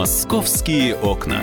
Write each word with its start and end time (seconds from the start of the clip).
Московские 0.00 0.96
окна. 0.96 1.42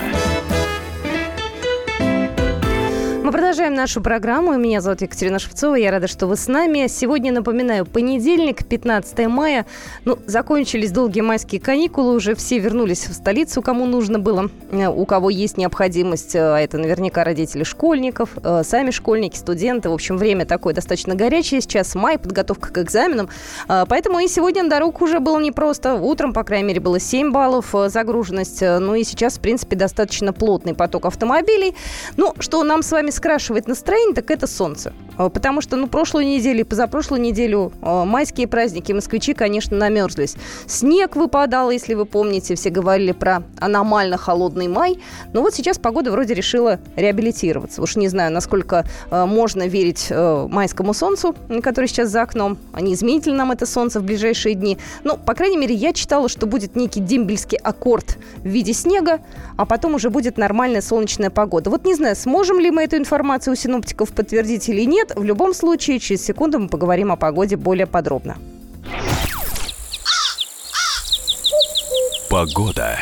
Мы 3.28 3.32
продолжаем 3.32 3.74
нашу 3.74 4.00
программу. 4.00 4.56
Меня 4.56 4.80
зовут 4.80 5.02
Екатерина 5.02 5.38
Шевцова. 5.38 5.74
Я 5.74 5.90
рада, 5.90 6.08
что 6.08 6.26
вы 6.26 6.34
с 6.34 6.48
нами. 6.48 6.86
Сегодня, 6.88 7.30
напоминаю, 7.30 7.84
понедельник, 7.84 8.64
15 8.66 9.26
мая. 9.26 9.66
Ну, 10.06 10.18
закончились 10.24 10.92
долгие 10.92 11.20
майские 11.20 11.60
каникулы. 11.60 12.14
Уже 12.14 12.34
все 12.34 12.58
вернулись 12.58 13.06
в 13.06 13.12
столицу, 13.12 13.60
кому 13.60 13.84
нужно 13.84 14.18
было. 14.18 14.48
Э, 14.70 14.88
у 14.88 15.04
кого 15.04 15.28
есть 15.28 15.58
необходимость. 15.58 16.34
Э, 16.36 16.54
а 16.54 16.58
это 16.58 16.78
наверняка 16.78 17.22
родители 17.22 17.64
школьников, 17.64 18.30
э, 18.42 18.62
сами 18.64 18.90
школьники, 18.90 19.36
студенты. 19.36 19.90
В 19.90 19.92
общем, 19.92 20.16
время 20.16 20.46
такое 20.46 20.72
достаточно 20.72 21.14
горячее. 21.14 21.60
Сейчас 21.60 21.94
май, 21.94 22.16
подготовка 22.16 22.72
к 22.72 22.78
экзаменам. 22.78 23.28
Поэтому 23.66 24.20
и 24.20 24.28
сегодня 24.28 24.62
на 24.62 24.70
дорогу 24.70 25.04
уже 25.04 25.20
было 25.20 25.38
непросто. 25.38 25.96
Утром, 25.96 26.32
по 26.32 26.44
крайней 26.44 26.68
мере, 26.68 26.80
было 26.80 26.98
7 26.98 27.30
баллов 27.30 27.74
загруженность. 27.88 28.62
Ну 28.62 28.94
и 28.94 29.04
сейчас, 29.04 29.36
в 29.36 29.40
принципе, 29.42 29.76
достаточно 29.76 30.32
плотный 30.32 30.72
поток 30.72 31.04
автомобилей. 31.04 31.74
Ну, 32.16 32.32
что 32.38 32.64
нам 32.64 32.82
с 32.82 32.90
вами 32.90 33.10
скрашивает 33.18 33.68
настроение, 33.68 34.14
так 34.14 34.30
это 34.30 34.46
солнце. 34.46 34.92
А, 35.18 35.28
потому 35.28 35.60
что, 35.60 35.76
ну, 35.76 35.88
прошлую 35.88 36.26
неделю 36.26 36.60
и 36.60 36.64
позапрошлую 36.64 37.20
неделю 37.20 37.72
а, 37.82 38.04
майские 38.04 38.46
праздники 38.48 38.92
москвичи, 38.92 39.34
конечно, 39.34 39.76
намерзлись. 39.76 40.36
Снег 40.66 41.16
выпадал, 41.16 41.70
если 41.70 41.94
вы 41.94 42.06
помните, 42.06 42.54
все 42.54 42.70
говорили 42.70 43.12
про 43.12 43.42
аномально 43.58 44.16
холодный 44.16 44.68
май. 44.68 44.98
Но 45.32 45.42
вот 45.42 45.54
сейчас 45.54 45.78
погода 45.78 46.10
вроде 46.12 46.34
решила 46.34 46.78
реабилитироваться. 46.96 47.82
Уж 47.82 47.96
не 47.96 48.08
знаю, 48.08 48.32
насколько 48.32 48.86
э, 49.10 49.24
можно 49.26 49.66
верить 49.66 50.06
э, 50.10 50.46
майскому 50.48 50.94
солнцу, 50.94 51.34
который 51.62 51.86
сейчас 51.86 52.10
за 52.10 52.22
окном. 52.22 52.56
А 52.72 52.80
не 52.80 52.94
изменит 52.94 53.26
ли 53.26 53.32
нам 53.32 53.50
это 53.50 53.66
солнце 53.66 54.00
в 54.00 54.04
ближайшие 54.04 54.54
дни? 54.54 54.78
Ну, 55.04 55.16
по 55.16 55.34
крайней 55.34 55.56
мере, 55.56 55.74
я 55.74 55.92
читала, 55.92 56.28
что 56.28 56.46
будет 56.46 56.76
некий 56.76 57.00
дембельский 57.00 57.58
аккорд 57.58 58.18
в 58.38 58.46
виде 58.46 58.72
снега, 58.72 59.20
а 59.56 59.66
потом 59.66 59.94
уже 59.94 60.10
будет 60.10 60.38
нормальная 60.38 60.80
солнечная 60.80 61.30
погода. 61.30 61.70
Вот 61.70 61.84
не 61.84 61.94
знаю, 61.94 62.14
сможем 62.14 62.60
ли 62.60 62.70
мы 62.70 62.84
эту 62.84 62.96
информацию 62.96 63.54
у 63.54 63.56
синоптиков 63.56 64.12
подтвердить 64.12 64.68
или 64.68 64.82
нет. 64.82 65.07
В 65.16 65.24
любом 65.24 65.54
случае, 65.54 65.98
через 65.98 66.24
секунду 66.24 66.58
мы 66.58 66.68
поговорим 66.68 67.12
о 67.12 67.16
погоде 67.16 67.56
более 67.56 67.86
подробно. 67.86 68.36
Погода. 72.30 72.98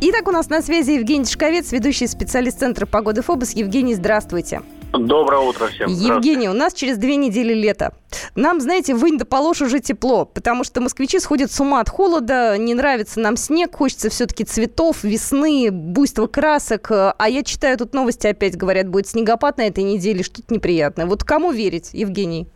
Итак, 0.00 0.28
у 0.28 0.30
нас 0.30 0.50
на 0.50 0.60
связи 0.60 0.92
Евгений 0.92 1.24
Шковец, 1.24 1.72
ведущий 1.72 2.06
специалист 2.06 2.58
Центра 2.58 2.84
погоды 2.84 3.22
ФОБОС. 3.22 3.52
Евгений, 3.52 3.94
здравствуйте. 3.94 4.60
Доброе 4.98 5.40
утро 5.40 5.66
всем. 5.66 5.88
Евгений, 5.90 6.48
у 6.48 6.52
нас 6.52 6.72
через 6.72 6.98
две 6.98 7.16
недели 7.16 7.52
лето. 7.52 7.94
Нам, 8.36 8.60
знаете, 8.60 8.94
вынь 8.94 9.18
да 9.18 9.24
положь 9.24 9.60
уже 9.60 9.80
тепло, 9.80 10.24
потому 10.24 10.62
что 10.62 10.80
москвичи 10.80 11.18
сходят 11.18 11.50
с 11.50 11.60
ума 11.60 11.80
от 11.80 11.88
холода, 11.88 12.56
не 12.58 12.74
нравится 12.74 13.18
нам 13.18 13.36
снег, 13.36 13.74
хочется 13.74 14.08
все-таки 14.08 14.44
цветов, 14.44 15.02
весны, 15.02 15.70
буйства 15.72 16.28
красок. 16.28 16.90
А 16.90 17.28
я 17.28 17.42
читаю 17.42 17.76
тут 17.76 17.92
новости 17.92 18.28
опять, 18.28 18.56
говорят, 18.56 18.88
будет 18.88 19.08
снегопад 19.08 19.58
на 19.58 19.66
этой 19.66 19.82
неделе, 19.82 20.22
что-то 20.22 20.54
неприятное. 20.54 21.06
Вот 21.06 21.24
кому 21.24 21.50
верить, 21.50 21.90
Евгений? 21.92 22.48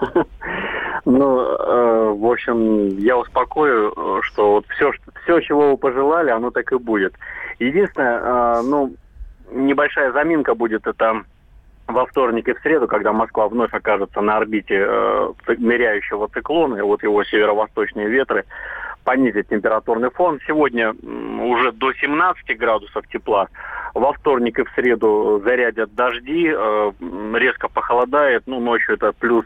Ну, 1.06 1.38
э, 1.38 2.14
в 2.16 2.24
общем, 2.24 2.96
я 2.96 3.18
успокою, 3.18 4.22
что 4.22 4.52
вот 4.52 4.66
все, 4.68 4.90
все, 5.22 5.40
чего 5.40 5.72
вы 5.72 5.76
пожелали, 5.76 6.30
оно 6.30 6.50
так 6.50 6.72
и 6.72 6.78
будет. 6.78 7.12
Единственное, 7.58 8.20
э, 8.20 8.62
ну, 8.62 8.94
небольшая 9.52 10.12
заминка 10.12 10.54
будет 10.54 10.86
это 10.86 11.24
во 11.86 12.06
вторник 12.06 12.48
и 12.48 12.54
в 12.54 12.60
среду, 12.60 12.86
когда 12.86 13.12
Москва 13.12 13.48
вновь 13.48 13.72
окажется 13.74 14.20
на 14.20 14.36
орбите 14.36 14.84
э, 14.86 15.32
ныряющего 15.58 16.28
циклона, 16.28 16.76
и 16.76 16.82
вот 16.82 17.02
его 17.02 17.22
северо-восточные 17.24 18.08
ветры 18.08 18.44
понизят 19.04 19.48
температурный 19.48 20.10
фон. 20.10 20.40
Сегодня 20.46 20.92
уже 20.92 21.72
до 21.72 21.92
17 21.92 22.56
градусов 22.56 23.06
тепла. 23.08 23.48
Во 23.92 24.12
вторник 24.12 24.58
и 24.58 24.64
в 24.64 24.70
среду 24.74 25.40
зарядят 25.44 25.94
дожди, 25.94 26.48
э, 26.48 26.92
резко 27.34 27.68
похолодает. 27.68 28.44
Ну, 28.46 28.60
ночью 28.60 28.94
это 28.94 29.12
плюс 29.12 29.44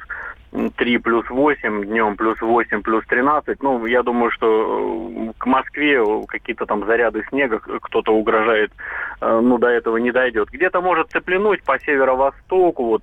3 0.53 0.99
плюс 0.99 1.29
8, 1.29 1.85
днем 1.85 2.17
плюс 2.17 2.41
8, 2.41 2.83
плюс 2.83 3.05
13. 3.07 3.63
Ну, 3.63 3.85
я 3.87 4.03
думаю, 4.03 4.31
что 4.31 5.11
э, 5.29 5.33
к 5.37 5.47
Москве 5.47 6.03
какие-то 6.27 6.67
там 6.67 6.87
заряды 6.87 7.25
снега, 7.29 7.59
кто-то 7.59 8.13
угрожает, 8.13 8.73
э, 9.21 9.41
ну, 9.43 9.59
до 9.59 9.69
этого 9.69 9.99
не 9.99 10.11
дойдет. 10.11 10.49
Где-то 10.51 10.81
может 10.81 11.11
цеплянуть 11.11 11.63
по 11.63 11.79
северо-востоку, 11.79 12.85
вот, 12.85 13.03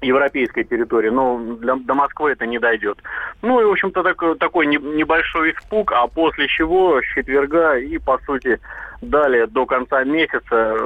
европейской 0.00 0.64
территории, 0.64 1.10
но 1.10 1.38
для, 1.56 1.76
до 1.76 1.94
Москвы 1.94 2.32
это 2.32 2.46
не 2.46 2.58
дойдет. 2.58 2.98
Ну 3.40 3.60
и, 3.60 3.64
в 3.64 3.70
общем-то, 3.70 4.02
так, 4.02 4.38
такой 4.38 4.66
не, 4.66 4.76
небольшой 4.76 5.52
испуг, 5.52 5.92
а 5.92 6.06
после 6.06 6.48
чего 6.48 7.00
с 7.00 7.04
четверга 7.14 7.76
и, 7.76 7.98
по 7.98 8.18
сути, 8.26 8.60
далее 9.00 9.46
до 9.46 9.66
конца 9.66 10.04
месяца 10.04 10.76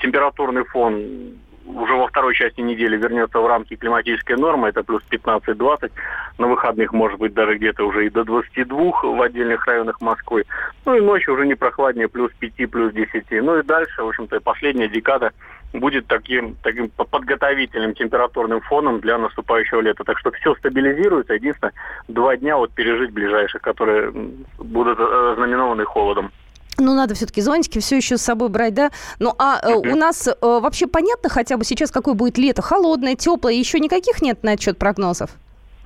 температурный 0.00 0.64
фон 0.64 1.36
уже 1.66 1.94
во 1.94 2.06
второй 2.08 2.34
части 2.34 2.60
недели 2.60 2.96
вернется 2.96 3.38
в 3.38 3.46
рамки 3.46 3.76
климатической 3.76 4.36
нормы, 4.36 4.68
это 4.68 4.82
плюс 4.82 5.02
15-20, 5.10 5.90
на 6.38 6.46
выходных 6.46 6.92
может 6.92 7.18
быть 7.18 7.34
даже 7.34 7.56
где-то 7.56 7.84
уже 7.84 8.06
и 8.06 8.10
до 8.10 8.24
22 8.24 9.02
в 9.02 9.22
отдельных 9.22 9.66
районах 9.66 10.00
Москвы. 10.00 10.44
Ну 10.84 10.94
и 10.94 11.00
ночью 11.00 11.34
уже 11.34 11.46
не 11.46 11.54
прохладнее, 11.54 12.08
плюс 12.08 12.32
5, 12.38 12.70
плюс 12.70 12.92
10. 12.92 13.24
Ну 13.42 13.58
и 13.58 13.62
дальше, 13.62 14.02
в 14.02 14.08
общем-то, 14.08 14.40
последняя 14.40 14.88
декада 14.88 15.32
будет 15.72 16.06
таким, 16.06 16.56
таким 16.62 16.88
подготовительным 16.88 17.94
температурным 17.94 18.60
фоном 18.60 19.00
для 19.00 19.18
наступающего 19.18 19.80
лета. 19.80 20.04
Так 20.04 20.18
что 20.18 20.30
все 20.32 20.54
стабилизируется. 20.56 21.34
Единственное, 21.34 21.72
два 22.08 22.36
дня 22.36 22.56
вот 22.56 22.72
пережить 22.72 23.12
ближайших, 23.12 23.60
которые 23.62 24.12
будут 24.58 24.98
э, 25.00 25.34
знаменованы 25.36 25.84
холодом. 25.84 26.30
Ну, 26.78 26.94
надо 26.94 27.14
все-таки 27.14 27.40
зонтики 27.40 27.78
все 27.78 27.96
еще 27.96 28.16
с 28.16 28.22
собой 28.22 28.48
брать, 28.48 28.74
да? 28.74 28.90
Ну, 29.18 29.34
а 29.38 29.60
э, 29.62 29.74
у 29.74 29.96
нас 29.96 30.26
э, 30.26 30.32
вообще 30.40 30.86
понятно 30.86 31.28
хотя 31.28 31.56
бы 31.56 31.64
сейчас, 31.64 31.90
какое 31.90 32.14
будет 32.14 32.38
лето? 32.38 32.62
Холодное, 32.62 33.14
теплое? 33.14 33.54
Еще 33.54 33.78
никаких 33.78 34.22
нет 34.22 34.42
на 34.42 34.52
отчет 34.52 34.78
прогнозов? 34.78 35.30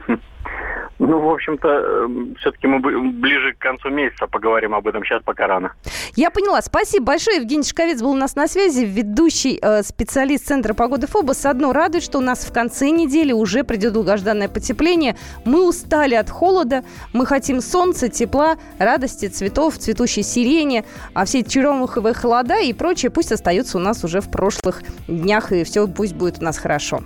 Ну, 0.98 1.20
в 1.20 1.30
общем-то, 1.30 1.68
эм, 1.68 2.34
все-таки 2.40 2.66
мы 2.66 2.80
ближе 2.80 3.54
к 3.54 3.58
концу 3.58 3.88
месяца 3.88 4.26
поговорим 4.26 4.74
об 4.74 4.86
этом. 4.88 5.04
Сейчас 5.04 5.22
пока 5.22 5.46
рано. 5.46 5.72
Я 6.16 6.30
поняла. 6.30 6.60
Спасибо 6.60 7.06
большое. 7.06 7.36
Евгений 7.36 7.62
Шковец 7.62 8.02
был 8.02 8.10
у 8.10 8.16
нас 8.16 8.34
на 8.34 8.48
связи, 8.48 8.84
ведущий 8.84 9.58
э, 9.62 9.82
специалист 9.82 10.46
Центра 10.46 10.74
погоды 10.74 11.06
ФОБОС. 11.06 11.46
Одно 11.46 11.72
радует, 11.72 12.02
что 12.02 12.18
у 12.18 12.20
нас 12.20 12.44
в 12.44 12.52
конце 12.52 12.90
недели 12.90 13.32
уже 13.32 13.62
придет 13.62 13.92
долгожданное 13.92 14.48
потепление. 14.48 15.16
Мы 15.44 15.68
устали 15.68 16.16
от 16.16 16.30
холода, 16.30 16.82
мы 17.12 17.26
хотим 17.26 17.60
солнца, 17.60 18.08
тепла, 18.08 18.56
радости, 18.78 19.28
цветов, 19.28 19.78
цветущей 19.78 20.24
сирени, 20.24 20.84
а 21.14 21.24
все 21.26 21.40
эти 21.40 21.50
черемуховые 21.50 22.14
холода 22.14 22.58
и 22.58 22.72
прочее 22.72 23.10
пусть 23.10 23.30
остаются 23.30 23.78
у 23.78 23.80
нас 23.80 24.02
уже 24.02 24.20
в 24.20 24.30
прошлых 24.30 24.82
днях, 25.06 25.52
и 25.52 25.62
все 25.62 25.86
пусть 25.86 26.14
будет 26.14 26.40
у 26.40 26.44
нас 26.44 26.58
хорошо. 26.58 27.00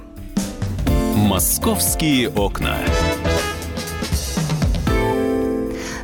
«Московские 1.14 2.30
окна». 2.30 2.78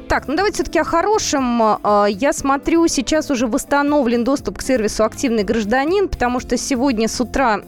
Так, 0.08 0.26
ну 0.26 0.36
давайте 0.36 0.54
все-таки 0.54 0.78
о 0.78 0.84
хорошем. 0.84 1.60
А, 1.62 2.06
я 2.08 2.32
смотрю, 2.32 2.88
сейчас 2.88 3.30
уже 3.30 3.46
восстановлен 3.46 4.24
доступ 4.24 4.56
к 4.56 4.62
сервису 4.62 5.04
«Активный 5.04 5.44
гражданин», 5.44 6.08
потому 6.08 6.40
что 6.40 6.56
сегодня 6.56 7.08
с 7.08 7.20
утра 7.20 7.58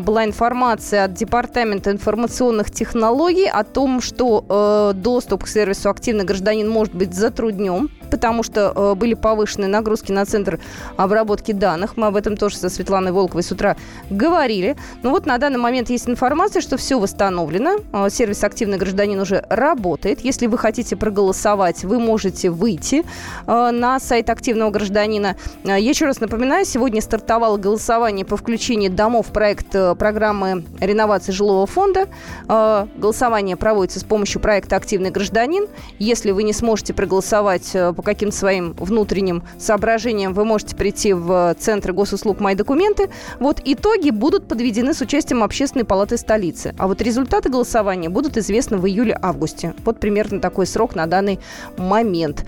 была 0.00 0.24
информация 0.24 1.04
от 1.04 1.14
Департамента 1.14 1.90
информационных 1.90 2.70
технологий 2.70 3.48
о 3.48 3.64
том, 3.64 4.00
что 4.00 4.44
э, 4.48 4.96
доступ 4.96 5.44
к 5.44 5.48
сервису 5.48 5.90
«Активный 5.90 6.24
гражданин» 6.24 6.68
может 6.70 6.94
быть 6.94 7.14
затруднен 7.14 7.90
потому 8.10 8.42
что 8.42 8.72
э, 8.74 8.94
были 8.94 9.14
повышенные 9.14 9.68
нагрузки 9.68 10.12
на 10.12 10.24
центр 10.24 10.60
обработки 10.96 11.52
данных. 11.52 11.96
Мы 11.96 12.06
об 12.06 12.16
этом 12.16 12.36
тоже 12.36 12.56
со 12.56 12.68
Светланой 12.68 13.12
Волковой 13.12 13.42
с 13.42 13.52
утра 13.52 13.76
говорили. 14.10 14.76
Но 15.02 15.10
вот 15.10 15.26
на 15.26 15.38
данный 15.38 15.58
момент 15.58 15.90
есть 15.90 16.08
информация, 16.08 16.62
что 16.62 16.76
все 16.76 16.98
восстановлено. 16.98 17.78
Э, 17.92 18.08
сервис 18.10 18.44
«Активный 18.44 18.78
гражданин» 18.78 19.18
уже 19.20 19.44
работает. 19.48 20.20
Если 20.20 20.46
вы 20.46 20.58
хотите 20.58 20.96
проголосовать, 20.96 21.84
вы 21.84 21.98
можете 21.98 22.50
выйти 22.50 23.04
э, 23.46 23.70
на 23.70 24.00
сайт 24.00 24.30
«Активного 24.30 24.70
гражданина». 24.70 25.36
Я 25.64 25.76
еще 25.76 26.06
раз 26.06 26.20
напоминаю, 26.20 26.64
сегодня 26.64 27.00
стартовало 27.00 27.56
голосование 27.56 28.24
по 28.24 28.36
включению 28.36 28.90
домов 28.90 29.28
в 29.28 29.32
проект 29.32 29.70
программы 29.98 30.64
реновации 30.80 31.32
жилого 31.32 31.66
фонда. 31.66 32.08
Голосование 32.46 33.56
проводится 33.56 34.00
с 34.00 34.04
помощью 34.04 34.40
проекта 34.40 34.76
«Активный 34.76 35.10
гражданин». 35.10 35.66
Если 35.98 36.30
вы 36.30 36.42
не 36.42 36.52
сможете 36.52 36.94
проголосовать 36.94 37.72
по 37.98 38.02
каким-то 38.02 38.36
своим 38.36 38.74
внутренним 38.74 39.42
соображениям 39.58 40.32
вы 40.32 40.44
можете 40.44 40.76
прийти 40.76 41.12
в 41.12 41.56
Центр 41.58 41.92
госуслуг 41.92 42.38
«Мои 42.38 42.54
документы». 42.54 43.10
Вот 43.40 43.60
итоги 43.64 44.10
будут 44.10 44.46
подведены 44.46 44.94
с 44.94 45.00
участием 45.00 45.42
Общественной 45.42 45.84
палаты 45.84 46.16
столицы. 46.16 46.76
А 46.78 46.86
вот 46.86 47.02
результаты 47.02 47.48
голосования 47.48 48.08
будут 48.08 48.36
известны 48.36 48.76
в 48.76 48.86
июле-августе. 48.86 49.74
Вот 49.84 49.98
примерно 49.98 50.38
такой 50.38 50.66
срок 50.66 50.94
на 50.94 51.08
данный 51.08 51.40
момент. 51.76 52.44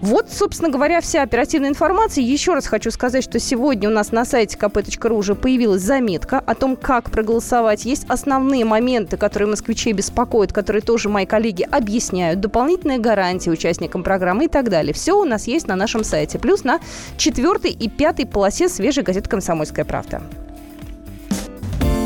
Вот, 0.00 0.30
собственно 0.30 0.70
говоря, 0.70 1.00
вся 1.00 1.22
оперативная 1.22 1.70
информация. 1.70 2.22
Еще 2.22 2.54
раз 2.54 2.68
хочу 2.68 2.92
сказать, 2.92 3.24
что 3.24 3.40
сегодня 3.40 3.88
у 3.88 3.92
нас 3.92 4.12
на 4.12 4.24
сайте 4.24 4.56
kp.ru 4.56 5.14
уже 5.14 5.34
появилась 5.34 5.82
заметка 5.82 6.38
о 6.38 6.54
том, 6.54 6.76
как 6.76 7.10
проголосовать. 7.10 7.84
Есть 7.84 8.04
основные 8.08 8.64
моменты, 8.64 9.16
которые 9.16 9.48
москвичей 9.48 9.94
беспокоят, 9.94 10.52
которые 10.52 10.80
тоже 10.80 11.08
мои 11.08 11.26
коллеги 11.26 11.66
объясняют. 11.68 12.38
Дополнительные 12.38 12.98
гарантии 12.98 13.50
участникам 13.50 14.04
программы 14.04 14.44
и 14.44 14.48
так 14.48 14.70
далее. 14.70 14.91
Далее. 14.92 14.94
Все 14.94 15.18
у 15.18 15.24
нас 15.24 15.46
есть 15.46 15.66
на 15.66 15.76
нашем 15.76 16.04
сайте. 16.04 16.38
Плюс 16.38 16.64
на 16.64 16.80
четвертой 17.16 17.70
и 17.70 17.88
пятой 17.88 18.26
полосе 18.26 18.68
свежей 18.68 19.02
газеты 19.02 19.28
«Комсомольская 19.28 19.84
правда». 19.84 20.22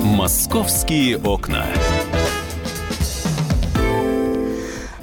Московские 0.02 1.18
окна. 1.18 1.66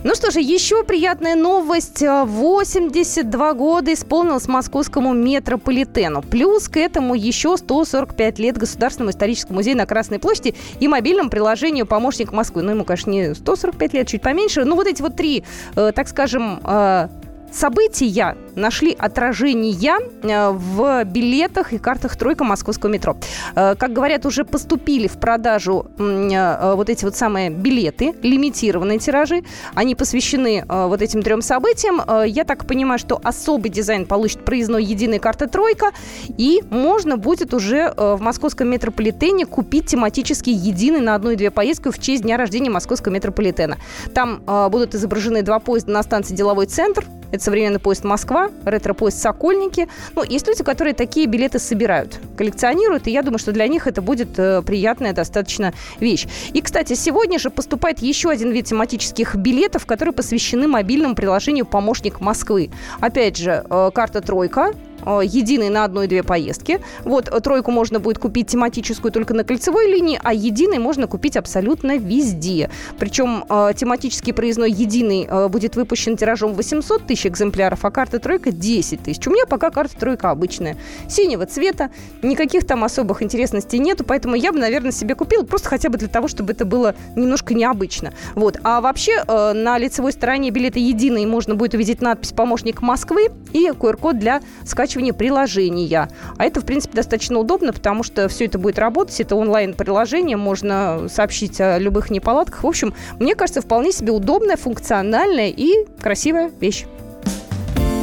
Ну 0.04 0.16
что 0.16 0.32
же, 0.32 0.42
еще 0.42 0.84
приятная 0.84 1.36
новость. 1.36 2.02
82 2.02 3.54
года 3.54 3.94
исполнилось 3.94 4.50
московскому 4.50 5.14
метрополитену. 5.14 6.22
Плюс 6.22 6.68
к 6.68 6.76
этому 6.76 7.16
еще 7.16 7.56
145 7.56 8.40
лет 8.40 8.58
Государственному 8.58 9.12
историческому 9.12 9.60
музею 9.60 9.78
на 9.78 9.86
Красной 9.86 10.20
площади 10.20 10.56
и 10.82 10.90
мобильному 10.90 11.30
приложению 11.30 11.86
«Помощник 11.86 12.34
Москвы». 12.34 12.64
Ну, 12.64 12.72
ему, 12.72 12.84
конечно, 12.84 13.12
не 13.12 13.34
145 13.34 13.94
лет, 13.94 14.08
чуть 14.10 14.22
поменьше. 14.22 14.66
Ну, 14.66 14.76
вот 14.76 14.88
эти 14.88 15.02
вот 15.02 15.16
три, 15.16 15.46
э, 15.78 15.94
так 15.96 16.10
скажем, 16.10 16.60
э, 16.66 17.08
события 17.54 18.36
нашли 18.56 18.96
отражение 18.98 19.98
э, 20.22 20.50
в 20.52 21.04
билетах 21.06 21.74
и 21.74 21.78
картах 21.78 22.16
«Тройка» 22.16 22.44
московского 22.44 22.90
метро. 22.90 23.18
Э, 23.56 23.76
как 23.76 23.94
говорят, 23.94 24.26
уже 24.26 24.46
поступили 24.46 25.08
в 25.08 25.18
продажу 25.18 25.88
э, 25.98 26.74
вот 26.76 26.90
эти 26.90 27.06
вот 27.06 27.16
самые 27.16 27.50
билеты, 27.50 28.14
лимитированные 28.22 29.00
тиражи. 29.00 29.44
Они 29.76 29.96
посвящены 29.96 30.66
вот 30.68 31.02
этим 31.02 31.22
трем 31.22 31.42
событиям. 31.42 32.02
Я 32.26 32.44
так 32.44 32.66
понимаю, 32.66 33.00
что 33.00 33.20
особый 33.24 33.70
дизайн 33.70 34.06
получит 34.06 34.46
проездной 34.46 34.84
единой 34.84 35.20
карта 35.20 35.48
«Тройка», 35.48 35.92
и 36.38 36.62
можно 36.70 37.18
будет 37.18 37.54
уже 37.54 37.94
в 37.96 38.20
московском 38.20 38.70
метрополитене 38.70 39.46
купить 39.46 39.88
тематически 39.88 40.50
единый 40.50 41.02
на 41.02 41.16
одну 41.16 41.32
и 41.32 41.36
две 41.36 41.52
поездки 41.52 41.92
в 41.92 42.00
честь 42.00 42.24
дня 42.24 42.38
рождения 42.38 42.70
московского 42.70 43.14
метрополитена. 43.14 43.78
Там 44.14 44.42
будут 44.70 44.96
изображены 44.96 45.42
два 45.42 45.60
поезда 45.60 45.92
на 45.92 46.04
станции 46.04 46.36
«Деловой 46.36 46.66
центр», 46.66 47.06
это 47.32 47.44
современный 47.44 47.80
поезд 47.80 48.04
«Москва», 48.04 48.43
ретро-поезд 48.66 49.20
«Сокольники». 49.20 49.88
Ну, 50.16 50.24
есть 50.24 50.48
люди, 50.48 50.64
которые 50.64 50.94
такие 50.94 51.28
билеты 51.28 51.60
собирают, 51.60 52.20
коллекционируют, 52.38 53.08
и 53.08 53.12
я 53.12 53.22
думаю, 53.22 53.40
что 53.40 53.52
для 53.52 53.68
них 53.68 53.88
это 53.88 54.02
будет 54.02 54.38
э, 54.38 54.62
приятная 54.62 55.14
достаточно 55.14 55.74
вещь. 56.00 56.28
И, 56.54 56.62
кстати, 56.62 56.94
сегодня 56.94 57.40
же 57.40 57.50
поступает 57.50 58.00
еще 58.00 58.30
один 58.30 58.52
вид 58.52 58.66
тематических 58.66 59.36
билетов, 59.36 59.86
которые 59.86 60.14
посвящены 60.14 60.68
мобильному 60.68 61.16
приложению 61.16 61.66
«Помощник 61.66 62.22
Москвы». 62.22 62.72
Опять 63.00 63.38
же, 63.38 63.66
э, 63.70 63.92
карта 63.94 64.22
«Тройка», 64.22 64.74
единый 65.24 65.70
на 65.70 65.84
одной-две 65.84 66.24
поездки. 66.24 66.80
Вот 67.04 67.28
э, 67.30 67.40
тройку 67.40 67.72
можно 67.72 68.00
будет 68.00 68.18
купить 68.18 68.48
тематическую 68.48 69.12
только 69.12 69.34
на 69.34 69.44
кольцевой 69.44 69.88
линии, 69.92 70.20
а 70.24 70.34
единый 70.34 70.80
можно 70.80 71.08
купить 71.08 71.38
абсолютно 71.38 71.98
везде. 71.98 72.70
Причем 72.98 73.46
э, 73.50 73.74
тематический 73.76 74.34
проездной 74.34 74.72
единый 74.72 75.28
будет 75.50 75.76
выпущен 75.76 76.18
тиражом 76.18 76.54
800 76.54 77.06
тысяч 77.06 77.26
экземпляров, 77.28 77.84
а 77.86 77.92
карта 77.92 78.20
тройка 78.20 78.52
10 78.52 79.04
тысяч. 79.04 79.26
У 79.28 79.32
меня 79.32 79.46
пока 79.46 79.72
карта 79.72 79.96
тройка 79.98 80.30
обычная. 80.30 80.78
Синего 81.08 81.46
цвета, 81.46 81.92
никаких 82.22 82.66
там 82.66 82.84
особых 82.84 83.22
интересностей 83.22 83.80
нету, 83.80 84.04
поэтому 84.04 84.36
я 84.36 84.52
бы, 84.52 84.60
наверное, 84.60 84.92
себе 84.92 85.16
купила 85.16 85.44
просто 85.44 85.70
хотя 85.70 85.90
бы 85.90 85.98
для 85.98 86.08
того, 86.08 86.28
чтобы 86.28 86.54
это 86.54 86.66
было 86.66 86.96
немножко 87.16 87.54
необычно. 87.54 88.14
Вот. 88.36 88.60
А 88.64 88.82
вообще 88.82 89.24
на 89.28 89.78
лицевой 89.78 90.12
стороне 90.12 90.52
билета 90.52 90.80
единый 90.80 91.26
можно 91.26 91.56
будет 91.56 91.74
увидеть 91.74 92.02
надпись 92.02 92.32
«Помощник 92.32 92.82
Москвы» 92.82 93.30
и 93.52 93.68
QR-код 93.68 94.20
для 94.20 94.42
скачивания 94.66 94.93
скачивания 94.94 95.14
приложения. 95.14 96.10
А 96.38 96.46
это, 96.46 96.62
в 96.62 96.66
принципе, 96.66 96.96
достаточно 96.96 97.40
удобно, 97.40 97.74
потому 97.74 98.04
что 98.04 98.28
все 98.28 98.46
это 98.46 98.60
будет 98.60 98.78
работать. 98.78 99.20
Это 99.20 99.36
онлайн-приложение, 99.36 100.38
можно 100.38 101.08
сообщить 101.10 101.60
о 101.60 101.80
любых 101.80 102.12
неполадках. 102.12 102.64
В 102.64 102.68
общем, 102.68 102.94
мне 103.20 103.36
кажется, 103.36 103.62
вполне 103.62 103.92
себе 103.92 104.12
удобная, 104.12 104.56
функциональная 104.58 105.50
и 105.50 105.86
красивая 106.00 106.52
вещь. 106.60 106.86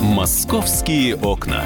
Московские 0.02 1.16
окна. 1.16 1.64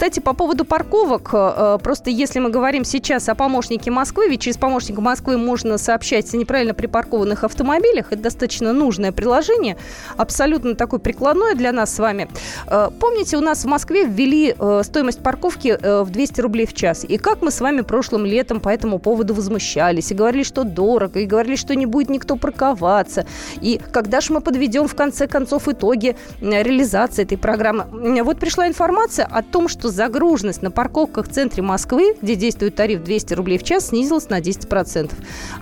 Кстати, 0.00 0.18
по 0.20 0.32
поводу 0.32 0.64
парковок, 0.64 1.28
э, 1.34 1.78
просто 1.82 2.08
если 2.08 2.38
мы 2.38 2.48
говорим 2.48 2.84
сейчас 2.84 3.28
о 3.28 3.34
помощнике 3.34 3.90
Москвы, 3.90 4.30
ведь 4.30 4.40
через 4.40 4.56
помощника 4.56 5.02
Москвы 5.02 5.36
можно 5.36 5.76
сообщать 5.76 6.32
о 6.32 6.38
неправильно 6.38 6.72
припаркованных 6.72 7.44
автомобилях, 7.44 8.06
это 8.10 8.22
достаточно 8.22 8.72
нужное 8.72 9.12
приложение, 9.12 9.76
абсолютно 10.16 10.74
такое 10.74 11.00
прикладное 11.00 11.54
для 11.54 11.70
нас 11.72 11.94
с 11.94 11.98
вами. 11.98 12.30
Э, 12.66 12.88
помните, 12.98 13.36
у 13.36 13.42
нас 13.42 13.64
в 13.64 13.66
Москве 13.66 14.06
ввели 14.06 14.54
э, 14.58 14.80
стоимость 14.84 15.22
парковки 15.22 15.76
в 15.82 16.08
200 16.08 16.40
рублей 16.40 16.66
в 16.66 16.72
час. 16.72 17.04
И 17.04 17.18
как 17.18 17.42
мы 17.42 17.50
с 17.50 17.60
вами 17.60 17.82
прошлым 17.82 18.24
летом 18.24 18.60
по 18.60 18.70
этому 18.70 19.00
поводу 19.00 19.34
возмущались 19.34 20.12
и 20.12 20.14
говорили, 20.14 20.44
что 20.44 20.64
дорого, 20.64 21.20
и 21.20 21.26
говорили, 21.26 21.56
что 21.56 21.74
не 21.74 21.84
будет 21.84 22.08
никто 22.08 22.36
парковаться. 22.36 23.26
И 23.60 23.78
когда 23.92 24.22
же 24.22 24.32
мы 24.32 24.40
подведем 24.40 24.88
в 24.88 24.94
конце 24.94 25.26
концов 25.26 25.68
итоги 25.68 26.16
реализации 26.40 27.24
этой 27.24 27.36
программы? 27.36 27.84
Вот 28.24 28.38
пришла 28.38 28.66
информация 28.66 29.26
о 29.26 29.42
том, 29.42 29.68
что 29.68 29.89
загруженность 29.90 30.62
на 30.62 30.70
парковках 30.70 31.28
в 31.28 31.32
центре 31.32 31.62
Москвы, 31.62 32.16
где 32.22 32.34
действует 32.34 32.74
тариф 32.74 33.02
200 33.02 33.34
рублей 33.34 33.58
в 33.58 33.62
час, 33.62 33.88
снизилась 33.88 34.28
на 34.28 34.40
10%. 34.40 35.12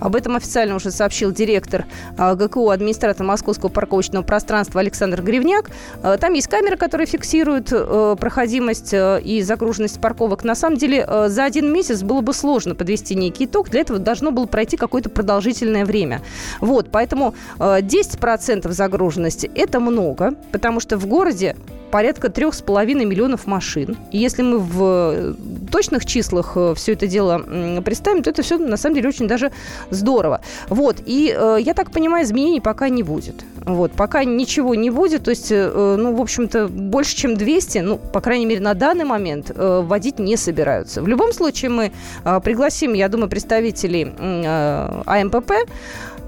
Об 0.01 0.17
этом 0.17 0.37
официально 0.37 0.75
уже 0.75 0.91
сообщил 0.91 1.33
директор 1.33 1.87
а, 2.17 2.35
ГКУ, 2.35 2.71
администратор 2.71 3.27
московского 3.27 3.69
парковочного 3.69 4.23
пространства 4.23 4.81
Александр 4.81 5.23
Гривняк. 5.23 5.71
А, 6.03 6.17
там 6.19 6.35
есть 6.35 6.49
камеры, 6.49 6.77
которые 6.77 7.07
фиксируют 7.07 7.69
э, 7.73 8.17
проходимость 8.19 8.93
э, 8.93 9.21
и 9.23 9.43
загруженность 9.43 10.01
парковок. 10.01 10.45
На 10.45 10.55
самом 10.55 10.77
деле 10.77 11.05
э, 11.07 11.29
за 11.29 11.45
один 11.45 11.73
месяц 11.73 12.03
было 12.03 12.21
бы 12.21 12.33
сложно 12.33 12.75
подвести 12.75 13.15
некий 13.15 13.47
итог. 13.47 13.71
Для 13.71 13.81
этого 13.81 13.99
должно 13.99 14.31
было 14.31 14.47
пройти 14.47 14.77
какое-то 14.77 15.11
продолжительное 15.11 15.85
время. 15.85 16.23
Вот, 16.61 16.89
поэтому 16.91 17.35
10% 17.59 18.71
загруженности– 18.71 19.51
это 19.55 19.81
много, 19.81 20.35
потому 20.53 20.81
что 20.81 20.97
в 20.97 21.07
городе 21.07 21.57
порядка 21.91 22.29
трех 22.29 22.55
с 22.55 22.63
половиной 22.63 23.05
миллионов 23.05 23.47
машин. 23.47 23.97
Если 24.19 24.43
мы 24.43 24.59
в 24.59 24.83
э, 24.83 25.35
точных 25.71 26.07
числах 26.07 26.53
э, 26.57 26.75
все 26.77 26.93
это 26.93 27.07
дело 27.07 27.39
представим, 27.83 28.23
то 28.23 28.31
это 28.31 28.43
все 28.43 28.59
на 28.59 28.77
самом 28.77 28.97
деле 28.97 29.09
очень 29.09 29.29
даже 29.29 29.51
здорово. 29.91 30.41
Вот. 30.69 30.97
И 31.07 31.35
э, 31.37 31.59
я 31.61 31.75
так 31.75 31.91
понимаю, 31.91 32.25
изменений 32.25 32.61
пока 32.61 32.89
не 32.89 33.03
будет. 33.03 33.45
Вот. 33.65 33.93
Пока 33.93 34.25
ничего 34.25 34.75
не 34.75 34.91
будет, 34.91 35.25
то 35.25 35.31
есть, 35.31 35.51
ну, 35.51 36.17
в 36.17 36.21
общем-то, 36.21 36.69
больше, 36.69 37.17
чем 37.17 37.37
200, 37.37 37.79
ну, 37.79 37.99
по 37.99 38.21
крайней 38.21 38.47
мере, 38.47 38.61
на 38.61 38.75
данный 38.75 39.05
момент 39.05 39.51
вводить 39.55 40.19
не 40.19 40.37
собираются. 40.37 41.03
В 41.03 41.09
любом 41.09 41.33
случае 41.33 41.71
мы 41.71 41.93
пригласим, 42.43 42.95
я 42.95 43.09
думаю, 43.09 43.29
представителей 43.29 44.15
АМПП 45.07 45.53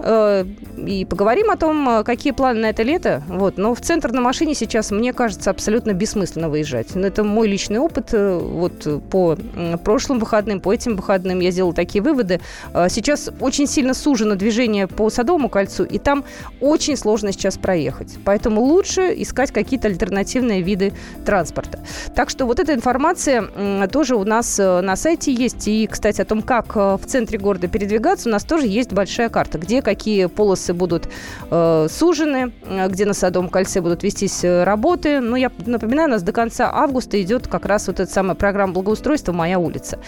и 0.03 1.05
поговорим 1.05 1.51
о 1.51 1.57
том, 1.57 1.89
э, 1.89 2.05
какие 2.05 2.33
планы 2.33 2.61
на 2.61 2.71
это 2.71 2.83
лето. 2.83 3.23
Вот. 3.29 3.59
Но 3.59 3.75
в 3.75 3.81
центр 3.81 4.13
на 4.13 4.21
машине 4.21 4.55
сейчас, 4.55 4.91
мне 4.91 5.13
кажется, 5.13 5.51
абсолютно 5.51 5.93
бессмысленно 5.93 6.49
выезжать. 6.49 6.95
Но 6.95 7.07
это 7.07 7.23
мой 7.23 7.49
личный 7.49 7.79
опыт. 7.79 8.11
Э, 8.13 8.39
вот 8.39 8.87
по 9.11 9.37
прошлым 9.85 10.19
выходным, 10.19 10.61
по 10.61 10.73
этим 10.73 10.97
выходным 10.97 11.41
я 11.41 11.51
сделала 11.51 11.75
такие 11.75 12.03
выводы. 12.03 12.41
Сейчас 12.89 13.31
очень 13.41 13.67
сильно 13.67 13.95
сужено 13.95 14.35
движение 14.35 14.87
по 14.87 15.11
Садовому 15.11 15.49
кольцу, 15.49 15.85
и 15.85 15.99
там 15.99 16.25
очень 16.61 16.97
сложно 16.97 17.33
сейчас 17.33 17.59
проехать. 17.59 18.17
Поэтому 18.25 18.63
лучше 18.63 19.13
искать 19.17 19.53
какие-то 19.53 19.89
альтернативные 19.89 20.63
виды 20.63 20.93
транспорта. 21.25 21.81
Так 22.15 22.31
что 22.31 22.47
вот 22.47 22.59
эта 22.61 22.75
информация 22.75 23.45
тоже 23.89 24.17
у 24.17 24.25
нас 24.25 24.59
на 24.59 24.97
сайте 24.97 25.33
есть. 25.33 25.67
И, 25.69 25.87
кстати, 25.87 26.21
о 26.21 26.25
том, 26.25 26.43
как 26.43 26.75
в 26.77 27.01
центре 27.07 27.39
города 27.39 27.69
передвигаться, 27.69 28.29
у 28.29 28.33
нас 28.33 28.45
тоже 28.45 28.67
есть 28.67 28.93
большая 28.93 29.29
карта, 29.29 29.59
где 29.59 29.83
какие 29.91 30.27
полосы 30.27 30.73
будут 30.73 31.09
э, 31.51 31.87
сужены, 31.91 32.53
э, 32.63 32.89
где 32.89 33.07
на 33.07 33.13
Садовом 33.13 33.49
кольце 33.49 33.81
будут 33.81 34.05
вестись 34.05 34.45
э, 34.45 34.63
работы. 34.63 35.21
Но 35.21 35.37
я 35.37 35.51
напоминаю, 35.67 36.09
у 36.09 36.13
нас 36.13 36.23
до 36.23 36.33
конца 36.33 36.71
августа 36.73 37.21
идет 37.21 37.49
как 37.49 37.67
раз 37.67 37.89
вот 37.89 37.99
эта 37.99 38.11
самая 38.11 38.37
программа 38.37 38.73
благоустройства 38.73 39.33
«Моя 39.33 39.59
улица». 39.59 39.99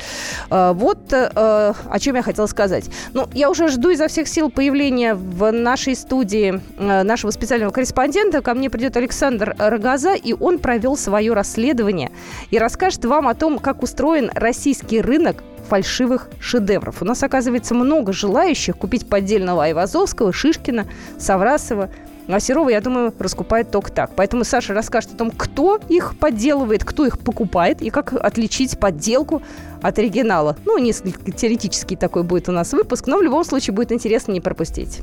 Э, 0.51 0.73
вот 0.73 1.13
э, 1.13 1.27
о 1.35 1.99
чем 1.99 2.15
я 2.15 2.23
хотела 2.23 2.47
сказать. 2.47 2.91
Ну, 3.13 3.27
я 3.33 3.51
уже 3.51 3.67
жду 3.69 3.91
изо 3.91 4.07
всех 4.07 4.29
сил 4.29 4.51
появления 4.51 5.15
в 5.15 5.51
нашей 5.51 5.97
студии 5.97 6.61
э, 6.79 7.03
нашего 7.03 7.33
специального 7.33 7.73
корреспондента. 7.73 8.41
Ко 8.41 8.55
мне 8.55 8.71
придет 8.71 8.97
Александр 8.97 9.57
Рогоза, 9.59 10.15
и 10.15 10.33
он 10.33 10.61
провел 10.61 10.97
свое 10.97 11.33
расследование 11.33 12.13
и 12.53 12.59
расскажет 12.59 13.05
вам 13.05 13.27
о 13.27 13.35
том, 13.35 13.59
как 13.59 13.83
устроен 13.83 14.31
российский 14.35 15.01
рынок 15.01 15.43
фальшивых 15.69 16.29
шедевров. 16.41 17.03
У 17.03 17.05
нас, 17.05 17.23
оказывается, 17.23 17.75
много 17.75 18.13
желающих 18.13 18.77
купить 18.77 19.09
поддельного 19.09 19.65
Айвазовского, 19.65 20.33
Шишкина, 20.33 20.87
Саврасова, 21.19 21.91
а 22.29 22.41
Серова, 22.41 22.69
я 22.69 22.81
думаю, 22.81 23.13
раскупает 23.19 23.71
только 23.71 23.91
так. 23.91 24.13
Поэтому 24.15 24.45
Саша 24.45 24.75
расскажет 24.75 25.15
о 25.15 25.17
том, 25.17 25.31
кто 25.31 25.79
их 25.89 26.15
подделывает, 26.19 26.85
кто 26.85 27.05
их 27.05 27.19
покупает 27.19 27.83
и 27.83 27.91
как 27.91 28.13
отличить 28.13 28.79
подделку 28.79 29.43
от 29.83 29.99
оригинала. 29.99 30.57
Ну, 30.65 30.79
несколько 30.79 31.33
теоретический 31.33 31.97
такой 31.97 32.23
будет 32.23 32.49
у 32.49 32.53
нас 32.53 32.73
выпуск, 32.73 33.07
но 33.07 33.19
в 33.19 33.23
любом 33.23 33.45
случае 33.45 33.75
будет 33.75 33.93
интересно 33.93 34.33
не 34.33 34.41
пропустить. 34.41 35.01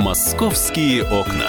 Московские 0.00 1.02
окна. 1.02 1.48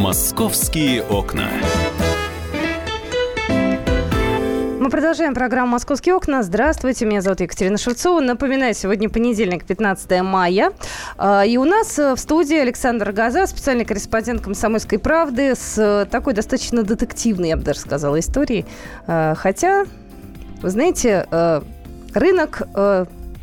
Московские 0.00 1.02
окна. 1.02 1.50
Мы 4.78 4.88
продолжаем 4.88 5.34
программу 5.34 5.72
«Московские 5.72 6.14
окна». 6.14 6.42
Здравствуйте, 6.42 7.04
меня 7.04 7.20
зовут 7.20 7.40
Екатерина 7.40 7.76
Шевцова. 7.76 8.20
Напоминаю, 8.20 8.72
сегодня 8.72 9.10
понедельник, 9.10 9.66
15 9.66 10.22
мая. 10.22 10.72
А, 11.18 11.44
И 11.44 11.58
у 11.58 11.66
нас 11.66 11.98
э, 11.98 12.14
в 12.14 12.18
студии 12.18 12.56
Александр 12.56 13.12
Газа, 13.12 13.46
специальный 13.46 13.84
корреспондент 13.84 14.40
«Комсомольской 14.40 14.98
правды» 14.98 15.54
с 15.54 15.76
э, 15.76 16.06
такой 16.10 16.32
достаточно 16.32 16.82
детективной, 16.82 17.50
я 17.50 17.58
бы 17.58 17.62
даже 17.62 17.80
сказала, 17.80 18.18
историей. 18.18 18.64
А, 19.06 19.34
Хотя, 19.34 19.84
вы 20.62 20.70
знаете, 20.70 21.26
э, 21.30 21.60
рынок 22.14 22.62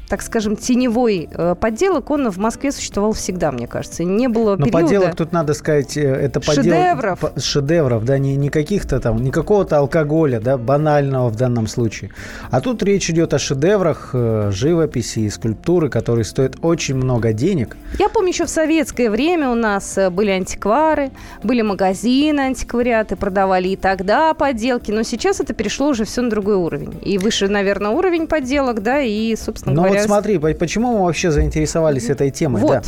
так 0.07 0.21
скажем, 0.21 0.55
теневой 0.55 1.29
э, 1.31 1.55
подделок, 1.59 2.09
он 2.11 2.29
в 2.29 2.37
Москве 2.37 2.71
существовал 2.71 3.11
всегда, 3.11 3.51
мне 3.51 3.67
кажется. 3.67 4.03
Не 4.03 4.27
было 4.29 4.55
Но 4.55 4.65
периода... 4.65 4.83
подделок 4.83 5.15
тут 5.15 5.31
надо 5.33 5.53
сказать, 5.53 5.97
э, 5.97 6.01
это 6.01 6.39
подделок... 6.39 6.65
Шедевров. 6.65 7.19
по- 7.19 7.39
Шедевров, 7.39 8.05
да, 8.05 8.17
не, 8.17 8.35
не 8.35 8.49
каких-то 8.49 8.99
там, 8.99 9.21
не 9.21 9.31
какого-то 9.31 9.77
алкоголя, 9.77 10.39
да, 10.39 10.57
банального 10.57 11.29
в 11.29 11.35
данном 11.35 11.67
случае. 11.67 12.11
А 12.51 12.61
тут 12.61 12.83
речь 12.83 13.09
идет 13.09 13.33
о 13.33 13.39
шедеврах 13.39 14.11
э, 14.13 14.51
живописи 14.53 15.19
и 15.19 15.29
скульптуры, 15.29 15.89
которые 15.89 16.23
стоят 16.23 16.55
очень 16.61 16.95
много 16.95 17.33
денег. 17.33 17.75
Я 17.99 18.07
помню, 18.07 18.29
еще 18.29 18.45
в 18.45 18.49
советское 18.49 19.09
время 19.09 19.49
у 19.49 19.55
нас 19.55 19.97
были 20.11 20.31
антиквары, 20.31 21.11
были 21.43 21.61
магазины 21.61 22.39
антиквариаты, 22.41 23.17
продавали 23.17 23.69
и 23.69 23.75
тогда 23.75 24.33
подделки, 24.33 24.91
но 24.91 25.03
сейчас 25.03 25.41
это 25.41 25.53
перешло 25.53 25.89
уже 25.89 26.05
все 26.05 26.21
на 26.21 26.29
другой 26.29 26.55
уровень. 26.55 26.97
И 27.03 27.17
выше, 27.17 27.49
наверное, 27.49 27.91
уровень 27.91 28.27
подделок, 28.27 28.81
да, 28.81 29.01
и, 29.01 29.35
собственно 29.35 29.75
Но 29.75 29.81
говоря... 29.83 29.96
вот 30.01 30.07
смотри, 30.07 30.37
по- 30.37 30.53
почему 30.53 30.97
мы 30.97 31.05
вообще 31.05 31.31
заинтересовались 31.31 32.09
этой 32.09 32.29
темой? 32.31 32.61
Вот. 32.61 32.71
Да. 32.71 32.81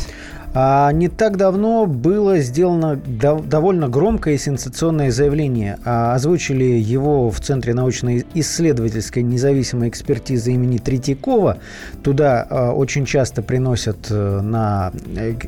А, 0.52 0.90
не 0.90 1.08
так 1.08 1.36
давно 1.36 1.86
было 1.86 2.38
сделано 2.38 2.98
дов- 3.06 3.46
довольно 3.46 3.88
громкое 3.88 4.34
и 4.34 4.38
сенсационное 4.38 5.12
заявление. 5.12 5.78
А, 5.84 6.14
озвучили 6.14 6.64
его 6.64 7.30
в 7.30 7.40
Центре 7.40 7.72
научно-исследовательской 7.72 9.22
независимой 9.22 9.88
экспертизы 9.88 10.52
имени 10.52 10.78
Третьякова. 10.78 11.58
Туда 12.02 12.46
а, 12.50 12.72
очень 12.72 13.04
часто 13.04 13.42
приносят 13.42 14.08
э, 14.10 14.40
на 14.40 14.92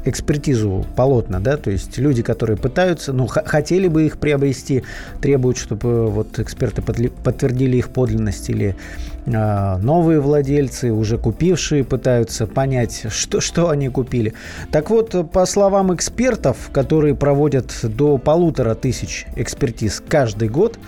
экспертизу 0.05 0.87
полотна, 0.97 1.41
да, 1.41 1.57
то 1.57 1.71
есть 1.71 1.99
люди, 1.99 2.23
которые 2.23 2.57
пытаются, 2.57 3.13
ну, 3.13 3.27
хотели 3.27 3.89
бы 3.89 4.07
их 4.07 4.19
приобрести, 4.19 4.85
требуют, 5.21 5.59
чтобы 5.59 6.09
вот 6.09 6.39
эксперты 6.39 6.83
подтвердили 6.83 7.77
их 7.77 7.89
подлинность 7.89 8.49
или 8.51 8.77
новые 9.25 10.19
владельцы, 10.19 10.91
уже 10.91 11.17
купившие, 11.17 11.85
пытаются 11.85 12.49
понять, 12.49 13.07
что, 13.09 13.41
что 13.41 13.71
они 13.71 13.89
купили. 13.89 14.35
Так 14.73 14.91
вот, 14.93 15.31
по 15.31 15.47
словам 15.47 15.95
экспертов, 15.95 16.69
которые 16.71 17.15
проводят 17.15 17.73
до 17.83 18.19
полутора 18.19 18.75
тысяч 18.75 19.27
экспертиз 19.37 20.03
каждый 20.07 20.49
год, 20.49 20.79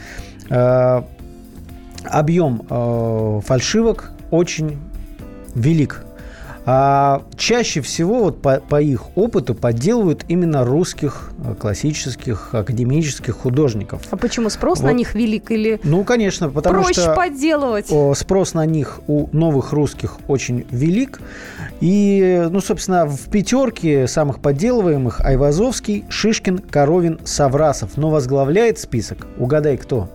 а, 0.51 1.07
объем 2.05 2.67
а, 2.69 3.41
фальшивок 3.41 4.13
очень 4.31 4.79
велик. 5.55 6.05
А 6.67 7.23
чаще 7.37 7.83
всего, 7.83 8.25
вот 8.25 8.41
по, 8.41 8.61
по 8.61 8.81
их 8.81 9.17
опыту, 9.17 9.55
подделывают 9.55 10.25
именно 10.29 10.65
русских 10.65 11.33
э, 11.45 11.55
классических 11.55 12.55
академических 12.55 13.37
художников. 13.37 14.03
А 14.11 14.17
почему 14.17 14.49
спрос 14.49 14.81
на 14.81 14.89
Вот. 14.89 14.95
них 14.95 15.15
велик 15.15 15.51
или 15.51 15.79
Ну, 15.85 16.05
конечно, 16.05 16.49
потому 16.49 16.83
проще 16.83 17.03
что... 17.03 17.15
подделывать? 17.15 17.93
Спрос 18.17 18.55
на 18.55 18.65
них 18.65 19.01
у 19.07 19.29
новых 19.33 19.73
русских 19.73 20.17
очень 20.27 20.65
велик. 20.71 21.21
И, 21.81 22.47
ну, 22.51 22.61
собственно, 22.61 23.07
в 23.07 23.29
пятерке 23.31 24.09
самых 24.09 24.41
подделываемых 24.41 25.21
Айвазовский, 25.21 26.05
Шишкин, 26.09 26.59
Коровин, 26.59 27.21
Саврасов. 27.25 27.97
Но 27.97 28.09
возглавляет 28.09 28.79
список, 28.79 29.27
угадай 29.39 29.77
кто? 29.77 30.09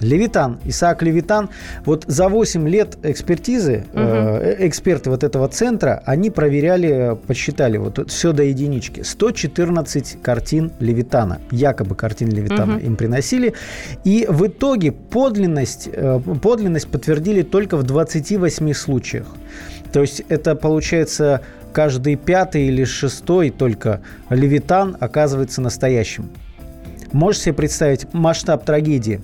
Левитан, 0.00 0.58
Исаак 0.64 1.02
Левитан. 1.02 1.50
Вот 1.84 2.04
за 2.06 2.28
8 2.28 2.68
лет 2.68 2.98
экспертизы 3.02 3.84
э, 3.92 4.56
эксперты 4.66 5.10
вот 5.10 5.24
этого 5.24 5.48
центра, 5.48 6.02
они 6.06 6.30
проверяли, 6.30 7.16
подсчитали 7.26 7.76
вот 7.76 8.10
все 8.10 8.32
до 8.32 8.42
единички. 8.42 9.02
114 9.02 10.22
картин 10.22 10.72
Левитана, 10.80 11.40
якобы 11.50 11.94
картин 11.94 12.30
Левитана 12.30 12.74
Мгм. 12.74 12.86
им 12.86 12.96
приносили. 12.96 13.54
И 14.04 14.26
в 14.28 14.46
итоге 14.46 14.92
подлинность, 14.92 15.88
э, 15.92 16.20
подлинность 16.42 16.88
подтвердили 16.88 17.42
только 17.42 17.76
в 17.76 17.82
28 17.82 18.72
случаях. 18.74 19.26
То 19.92 20.00
есть 20.00 20.22
это 20.28 20.54
получается 20.54 21.40
каждый 21.72 22.16
пятый 22.16 22.66
или 22.68 22.84
шестой 22.84 23.50
только 23.50 24.00
Левитан 24.30 24.96
оказывается 24.98 25.60
настоящим. 25.60 26.30
Можешь 27.12 27.42
себе 27.42 27.54
представить 27.54 28.06
масштаб 28.12 28.64
трагедии? 28.64 29.20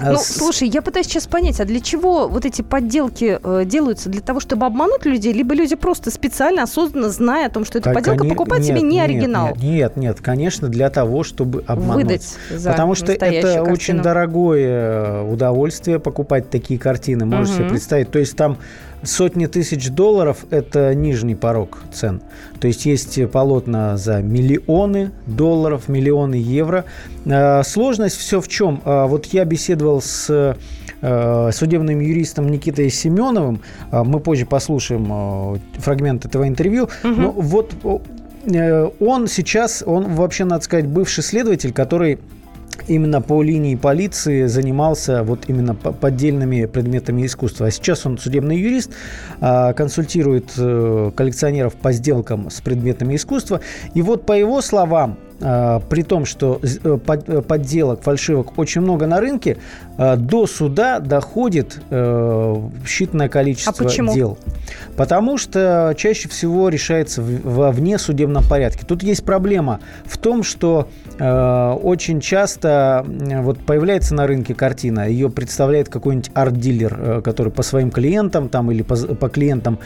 А 0.00 0.12
Ну, 0.12 0.18
с- 0.18 0.26
слушай, 0.26 0.68
я 0.68 0.82
пытаюсь 0.82 1.06
сейчас 1.06 1.26
понять, 1.26 1.60
а 1.60 1.64
для 1.64 1.80
чего 1.80 2.28
вот 2.28 2.44
эти 2.44 2.62
подделки 2.62 3.38
э, 3.42 3.64
делаются? 3.64 4.08
Для 4.08 4.20
того, 4.20 4.40
чтобы 4.40 4.66
обмануть 4.66 5.04
людей? 5.04 5.32
Либо 5.32 5.54
люди 5.54 5.74
просто 5.76 6.10
специально, 6.10 6.62
осознанно, 6.62 7.10
зная 7.10 7.46
о 7.46 7.50
том, 7.50 7.64
что 7.64 7.78
это 7.78 7.90
Кон- 7.90 7.94
подделка, 7.94 8.24
коне- 8.24 8.28
покупают 8.30 8.64
себе 8.64 8.80
нет, 8.80 8.84
не 8.84 8.96
нет, 8.96 9.04
оригинал? 9.04 9.46
Нет, 9.48 9.62
нет, 9.62 9.96
нет, 9.96 10.20
конечно, 10.20 10.68
для 10.68 10.90
того, 10.90 11.22
чтобы 11.24 11.64
обмануть. 11.66 12.04
Выдать 12.04 12.36
за 12.50 12.70
Потому 12.70 12.94
что 12.94 13.12
это 13.12 13.26
настоящую 13.26 13.62
очень 13.62 13.74
картину. 13.74 14.02
дорогое 14.02 15.22
э, 15.22 15.32
удовольствие 15.32 15.98
покупать 15.98 16.50
такие 16.50 16.78
картины. 16.80 17.26
Можете 17.26 17.52
себе 17.54 17.64
Мгм. 17.64 17.70
представить. 17.70 18.10
То 18.10 18.18
есть 18.18 18.36
там 18.36 18.58
сотни 19.02 19.46
тысяч 19.46 19.88
долларов– 19.90 20.44
это 20.50 20.94
нижний 20.94 21.34
порог 21.34 21.78
цен. 21.92 22.20
То 22.60 22.66
есть 22.68 22.84
есть 22.84 23.30
полотна 23.30 23.96
за 23.96 24.20
миллионы 24.20 25.10
долларов, 25.26 25.88
миллионы 25.88 26.34
евро. 26.34 26.84
Э, 27.24 27.62
Сложность 27.62 28.16
все 28.18 28.40
в 28.40 28.48
чем? 28.48 28.82
Э, 28.84 29.06
Вот 29.06 29.26
я 29.26 29.44
беседовал 29.44 29.59
с 30.00 30.56
э, 31.02 31.50
судебным 31.52 32.00
юристом 32.00 32.48
Никитой 32.48 32.90
Семеновым. 32.90 33.60
Э, 33.92 34.02
Мы 34.02 34.20
позже 34.20 34.46
послушаем 34.46 35.06
э, 35.10 35.58
фрагмент 35.78 36.24
этого 36.24 36.46
интервью. 36.46 36.88
Мгм. 37.02 37.22
Ну, 37.22 37.30
вот 37.30 37.74
о, 37.84 38.00
э, 38.44 38.90
он 39.00 39.26
сейчас, 39.26 39.82
он 39.86 40.14
вообще, 40.14 40.44
надо 40.44 40.64
сказать, 40.64 40.86
бывший 40.86 41.22
следователь, 41.22 41.72
который 41.72 42.18
именно 42.88 43.20
по 43.20 43.42
линии 43.42 43.76
полиции 43.76 44.46
занимался 44.46 45.22
вот 45.22 45.40
именно 45.48 45.74
по- 45.74 45.92
поддельными 45.92 46.64
предметами 46.66 47.26
искусства. 47.26 47.66
А 47.66 47.70
сейчас 47.70 48.06
он 48.06 48.18
судебный 48.18 48.56
юрист, 48.58 48.90
консультирует 49.38 50.52
коллекционеров 51.14 51.74
по 51.74 51.92
сделкам 51.92 52.50
с 52.50 52.60
предметами 52.60 53.16
искусства. 53.16 53.60
И 53.94 54.02
вот 54.02 54.26
по 54.26 54.32
его 54.32 54.60
словам, 54.62 55.18
при 55.40 56.02
том, 56.02 56.26
что 56.26 56.60
э, 56.62 56.98
э, 57.08 57.42
подделок, 57.42 58.02
фальшивок 58.02 58.58
очень 58.58 58.82
много 58.82 59.06
на 59.06 59.20
рынке, 59.20 59.56
а, 59.96 60.16
до 60.16 60.46
суда 60.46 61.00
доходит 61.00 61.80
э, 61.90 62.62
считанное 62.84 63.28
количество 63.28 63.72
А 63.72 63.84
почему? 63.84 64.14
дел. 64.14 64.38
Потому 64.96 65.38
что 65.38 65.94
чаще 65.96 66.28
всего 66.28 66.68
решается 66.68 67.22
во 67.22 67.72
внесудебном 67.72 68.44
порядке. 68.48 68.84
Тут 68.86 69.02
есть 69.02 69.24
проблема 69.24 69.80
в 70.04 70.18
том, 70.18 70.42
что 70.42 70.88
очень 71.18 72.20
часто 72.20 73.04
вот 73.06 73.58
появляется 73.58 74.14
на 74.14 74.26
рынке 74.26 74.54
картина, 74.54 75.08
ее 75.08 75.28
представляет 75.28 75.88
какой-нибудь 75.90 76.30
арт-дилер, 76.32 77.20
который 77.22 77.52
по 77.52 77.62
своим 77.62 77.90
клиентам 77.90 78.48
там, 78.48 78.70
или 78.70 78.82
по, 78.82 78.96
по 78.96 79.28
клиентам, 79.28 79.78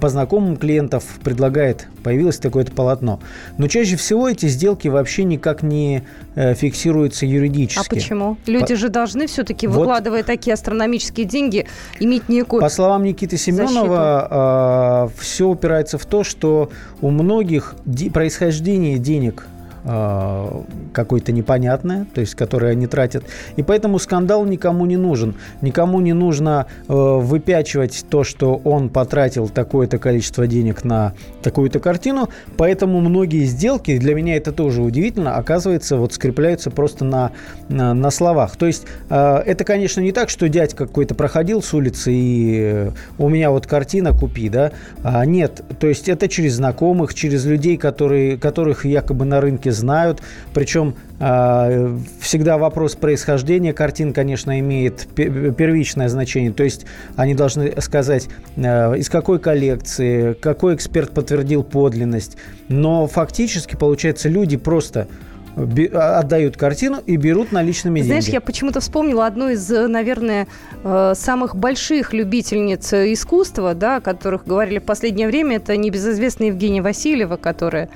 по 0.00 0.08
знакомым 0.08 0.56
клиентов 0.56 1.04
предлагает, 1.24 1.88
появилось 2.04 2.38
такое-то 2.38 2.70
полотно. 2.72 3.20
Но 3.58 3.66
чаще 3.66 3.96
всего 3.96 4.28
эти 4.28 4.46
сделки 4.46 4.88
вообще 4.96 5.24
никак 5.24 5.62
не 5.62 6.02
э, 6.34 6.54
фиксируются 6.54 7.24
А 7.24 7.28
юридически. 7.28 7.88
почему? 7.88 8.36
Люди 8.46 8.74
же 8.74 8.88
должны 8.88 9.26
все-таки, 9.26 9.66
Вот. 9.66 9.78
выкладывая 9.78 10.22
такие 10.22 10.54
астрономические 10.54 11.26
деньги, 11.26 11.66
иметь 12.00 12.28
некую... 12.28 12.60
По 12.60 12.68
словам 12.68 13.04
Никиты 13.04 13.36
Семенова, 13.36 15.10
все 15.18 15.48
упирается 15.48 15.98
в 15.98 16.06
то, 16.06 16.24
что 16.24 16.70
у 17.00 17.10
многих 17.10 17.74
происхождение 18.12 18.98
денег 18.98 19.46
э, 19.86 20.62
какое-то 20.92 21.32
непонятное, 21.32 22.06
то 22.12 22.20
есть 22.20 22.34
которое 22.34 22.72
они 22.72 22.86
тратят. 22.86 23.24
И 23.56 23.62
поэтому 23.62 23.98
скандал 23.98 24.44
никому 24.44 24.84
не 24.86 24.96
нужен. 24.96 25.36
Никому 25.62 26.00
не 26.00 26.12
нужно 26.12 26.66
э, 26.88 26.92
выпячивать 26.92 28.04
то, 28.10 28.24
что 28.24 28.60
он 28.64 28.88
потратил 28.88 29.48
такое-то 29.48 29.98
количество 29.98 30.46
денег 30.46 30.84
на 30.84 31.14
такую-то 31.42 31.80
картину. 31.80 32.28
Поэтому 32.56 33.00
многие 33.00 33.44
сделки, 33.44 33.96
для 33.98 34.14
меня 34.14 34.36
это 34.36 34.52
тоже 34.52 34.82
удивительно, 34.82 35.36
оказывается, 35.36 35.96
вот 35.96 36.12
скрепляются 36.12 36.70
просто 36.70 37.04
на, 37.04 37.32
на, 37.68 37.94
на 37.94 38.10
словах. 38.10 38.56
То 38.56 38.66
есть 38.66 38.84
э, 39.08 39.36
это, 39.46 39.64
конечно, 39.64 40.00
не 40.00 40.12
так, 40.12 40.28
что 40.28 40.48
дядька 40.48 40.86
какой-то 40.86 41.14
проходил 41.14 41.62
с 41.62 41.72
улицы 41.72 42.12
и 42.12 42.60
э, 42.60 42.90
у 43.18 43.28
меня 43.28 43.50
вот 43.50 43.66
картина 43.66 44.12
купи, 44.12 44.48
да? 44.48 44.72
А, 45.02 45.24
нет, 45.24 45.62
то 45.78 45.86
есть 45.86 46.08
это 46.08 46.28
через 46.28 46.54
знакомых, 46.54 47.14
через 47.14 47.44
людей, 47.44 47.76
которые, 47.76 48.36
которых 48.36 48.84
якобы 48.84 49.24
на 49.24 49.40
рынке 49.40 49.72
знают. 49.76 50.22
Причем 50.54 50.94
а, 51.18 51.96
всегда 52.20 52.58
вопрос 52.58 52.94
происхождения 52.94 53.72
картин, 53.72 54.12
конечно, 54.12 54.58
имеет 54.60 55.06
первичное 55.14 56.08
значение. 56.08 56.52
То 56.52 56.64
есть 56.64 56.86
они 57.16 57.34
должны 57.34 57.80
сказать, 57.80 58.28
а, 58.56 58.92
из 58.94 59.08
какой 59.08 59.38
коллекции, 59.38 60.34
какой 60.34 60.74
эксперт 60.74 61.12
подтвердил 61.12 61.62
подлинность. 61.62 62.36
Но 62.68 63.06
фактически, 63.06 63.76
получается, 63.76 64.28
люди 64.28 64.56
просто 64.56 65.08
а, 65.56 66.18
отдают 66.18 66.56
картину 66.58 66.98
и 67.06 67.16
берут 67.16 67.50
наличными 67.50 68.02
Знаешь, 68.02 68.24
деньги. 68.24 68.34
я 68.34 68.40
почему-то 68.42 68.80
вспомнила 68.80 69.26
одну 69.26 69.48
из, 69.48 69.68
наверное, 69.70 70.48
э, 70.84 71.14
самых 71.16 71.56
больших 71.56 72.12
любительниц 72.12 72.92
искусства, 72.92 73.74
да, 73.74 73.96
о 73.96 74.00
которых 74.02 74.46
говорили 74.46 74.80
в 74.80 74.84
последнее 74.84 75.28
время. 75.28 75.56
Это 75.56 75.74
небезызвестная 75.78 76.48
Евгения 76.48 76.82
Васильева, 76.82 77.36
которая, 77.36 77.88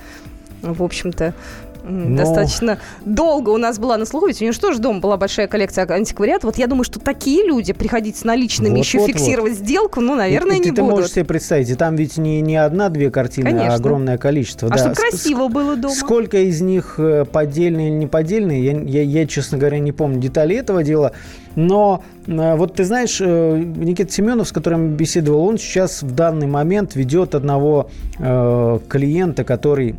в 0.62 0.82
общем-то, 0.82 1.34
но... 1.82 2.16
достаточно 2.16 2.78
долго 3.04 3.50
у 3.50 3.56
нас 3.56 3.78
была 3.78 3.96
на 3.96 4.06
слуху, 4.06 4.26
ведь 4.26 4.40
у 4.40 4.44
нее 4.44 4.52
же 4.52 4.60
тоже 4.60 4.78
дома 4.78 5.00
была 5.00 5.16
большая 5.16 5.46
коллекция 5.48 5.86
антиквариата. 5.86 6.46
Вот 6.46 6.56
я 6.56 6.66
думаю, 6.66 6.84
что 6.84 7.00
такие 7.00 7.46
люди 7.46 7.72
приходить 7.72 8.16
с 8.16 8.24
наличными, 8.24 8.76
вот, 8.76 8.84
еще 8.84 8.98
вот, 8.98 9.08
фиксировать 9.08 9.52
вот. 9.52 9.60
сделку, 9.60 10.00
ну, 10.00 10.14
наверное, 10.14 10.56
и, 10.56 10.58
не 10.58 10.64
ты 10.66 10.70
будут. 10.70 10.76
Ты 10.76 10.90
можешь 10.90 11.12
себе 11.12 11.24
представить, 11.24 11.70
и 11.70 11.74
там 11.74 11.96
ведь 11.96 12.16
не, 12.16 12.40
не 12.40 12.56
одна-две 12.56 13.10
картины, 13.10 13.48
а 13.48 13.50
Конечно. 13.50 13.72
а 13.72 13.76
огромное 13.76 14.18
количество. 14.18 14.68
А 14.68 14.72
да. 14.72 14.78
чтобы 14.78 14.94
красиво 14.94 15.48
было 15.48 15.76
дома. 15.76 15.94
Сколько 15.94 16.38
из 16.38 16.60
них 16.60 16.94
э, 16.98 17.24
поддельные 17.24 17.90
или 17.90 17.96
не 17.96 18.06
поддельные, 18.06 18.64
я, 18.64 18.72
я, 18.80 19.02
я, 19.02 19.26
честно 19.26 19.58
говоря, 19.58 19.78
не 19.78 19.92
помню 19.92 20.20
детали 20.20 20.56
этого 20.56 20.82
дела. 20.82 21.12
Но 21.56 22.04
э, 22.26 22.56
вот 22.56 22.74
ты 22.74 22.84
знаешь, 22.84 23.18
э, 23.20 23.58
Никита 23.58 24.12
Семенов, 24.12 24.48
с 24.48 24.52
которым 24.52 24.90
беседовал, 24.90 25.44
он 25.46 25.58
сейчас 25.58 26.02
в 26.02 26.14
данный 26.14 26.46
момент 26.46 26.94
ведет 26.94 27.34
одного 27.34 27.90
э, 28.18 28.78
клиента, 28.88 29.44
который 29.44 29.96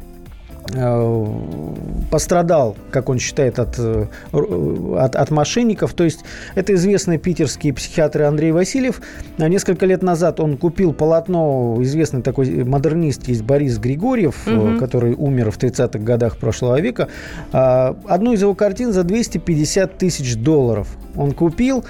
пострадал, 2.09 2.77
как 2.91 3.09
он 3.09 3.19
считает, 3.19 3.59
от, 3.59 3.75
э, 3.77 4.05
от, 4.31 5.15
от 5.15 5.31
мошенников. 5.31 5.93
То 5.93 6.03
есть 6.03 6.23
это 6.55 6.73
известный 6.75 7.17
питерский 7.17 7.73
психиатр 7.73 8.23
Андрей 8.23 8.51
Васильев. 8.51 9.01
Несколько 9.37 9.85
лет 9.85 10.01
назад 10.01 10.39
он 10.39 10.57
купил 10.57 10.93
полотно, 10.93 11.77
известный 11.81 12.21
такой 12.21 12.63
модернист 12.63 13.27
есть 13.27 13.43
Борис 13.43 13.77
Григорьев, 13.79 14.47
угу. 14.47 14.77
который 14.77 15.13
умер 15.13 15.51
в 15.51 15.57
30-х 15.57 15.99
годах 15.99 16.37
прошлого 16.37 16.79
века. 16.79 17.07
Одну 17.51 18.33
из 18.33 18.41
его 18.41 18.55
картин 18.55 18.93
за 18.93 19.03
250 19.03 19.97
тысяч 19.97 20.35
долларов 20.35 20.87
он 21.15 21.31
купил 21.31 21.83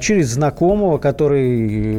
через 0.00 0.28
знакомого, 0.28 0.98
который 0.98 1.98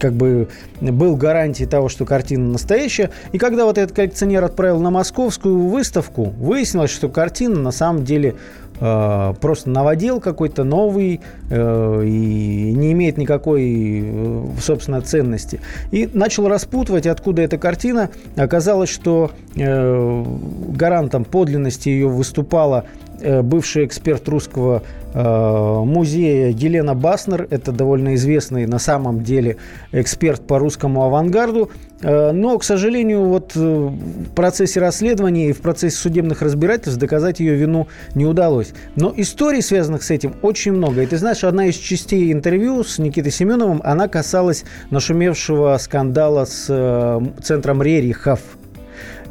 как 0.00 0.14
бы 0.14 0.48
был 0.80 1.16
гарантией 1.16 1.68
того, 1.68 1.88
что 1.88 2.04
картина 2.04 2.48
настоящая. 2.48 3.10
И 3.32 3.38
когда 3.38 3.64
вот 3.64 3.78
этот 3.78 3.94
коллекционер 3.94 4.44
отправил 4.44 4.80
на 4.80 4.90
московскую 4.90 5.68
выставку, 5.68 6.24
выяснилось, 6.24 6.90
что 6.90 7.08
картина 7.08 7.60
на 7.60 7.70
самом 7.70 8.04
деле 8.04 8.36
э, 8.80 9.34
просто 9.40 9.70
новодел 9.70 10.20
какой-то 10.20 10.64
новый 10.64 11.20
э, 11.50 12.04
и 12.04 12.72
не 12.72 12.92
имеет 12.92 13.18
никакой, 13.18 14.02
э, 14.02 14.44
собственно, 14.60 15.02
ценности. 15.02 15.60
И 15.90 16.08
начал 16.12 16.48
распутывать, 16.48 17.06
откуда 17.06 17.42
эта 17.42 17.58
картина. 17.58 18.10
Оказалось, 18.36 18.90
что 18.90 19.30
э, 19.54 20.24
гарантом 20.68 21.24
подлинности 21.24 21.90
ее 21.90 22.08
выступала 22.08 22.84
э, 22.86 23.09
бывший 23.42 23.84
эксперт 23.84 24.28
русского 24.28 24.82
Э, 25.12 25.82
музея 25.84 26.50
Елена 26.50 26.94
Баснер. 26.94 27.46
Это 27.50 27.72
довольно 27.72 28.14
известный 28.14 28.66
на 28.66 28.78
самом 28.78 29.22
деле 29.22 29.56
эксперт 29.92 30.46
по 30.46 30.58
русскому 30.58 31.04
авангарду. 31.04 31.70
Э, 32.02 32.30
но, 32.30 32.56
к 32.58 32.64
сожалению, 32.64 33.24
вот 33.24 33.52
э, 33.56 33.58
в 33.58 34.30
процессе 34.34 34.78
расследования 34.78 35.48
и 35.48 35.52
в 35.52 35.60
процессе 35.60 35.96
судебных 35.96 36.42
разбирательств 36.42 37.00
доказать 37.00 37.40
ее 37.40 37.56
вину 37.56 37.88
не 38.14 38.24
удалось. 38.24 38.72
Но 38.94 39.12
историй, 39.16 39.62
связанных 39.62 40.04
с 40.04 40.10
этим, 40.10 40.34
очень 40.42 40.72
много. 40.72 41.02
И 41.02 41.06
ты 41.06 41.18
знаешь, 41.18 41.42
одна 41.42 41.66
из 41.66 41.74
частей 41.74 42.32
интервью 42.32 42.84
с 42.84 42.98
Никитой 42.98 43.32
Семеновым, 43.32 43.80
она 43.82 44.06
касалась 44.06 44.64
нашумевшего 44.90 45.76
скандала 45.78 46.44
с 46.44 47.20
центром 47.42 47.82
Рерихов– 47.82 48.40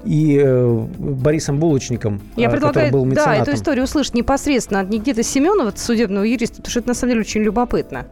и 0.06 0.42
э, 0.44 0.86
Борисом 0.98 1.60
Булочником, 1.60 2.22
Я 2.36 2.48
э, 2.48 2.52
предлагаю, 2.52 2.92
был 2.92 3.06
да, 3.06 3.36
эту 3.36 3.54
историю 3.54 3.86
услышать 3.86 4.14
непосредственно 4.14 4.80
от 4.82 4.90
Никиты 4.90 5.24
Семенова, 5.24 5.74
судебного 5.76 6.24
юриста, 6.24 6.58
потому 6.58 6.72
что 6.72 6.80
это 6.80 6.88
на 6.90 6.94
самом 6.94 7.12
деле 7.12 7.22
очень 7.22 7.42
любопытно. 7.42 8.06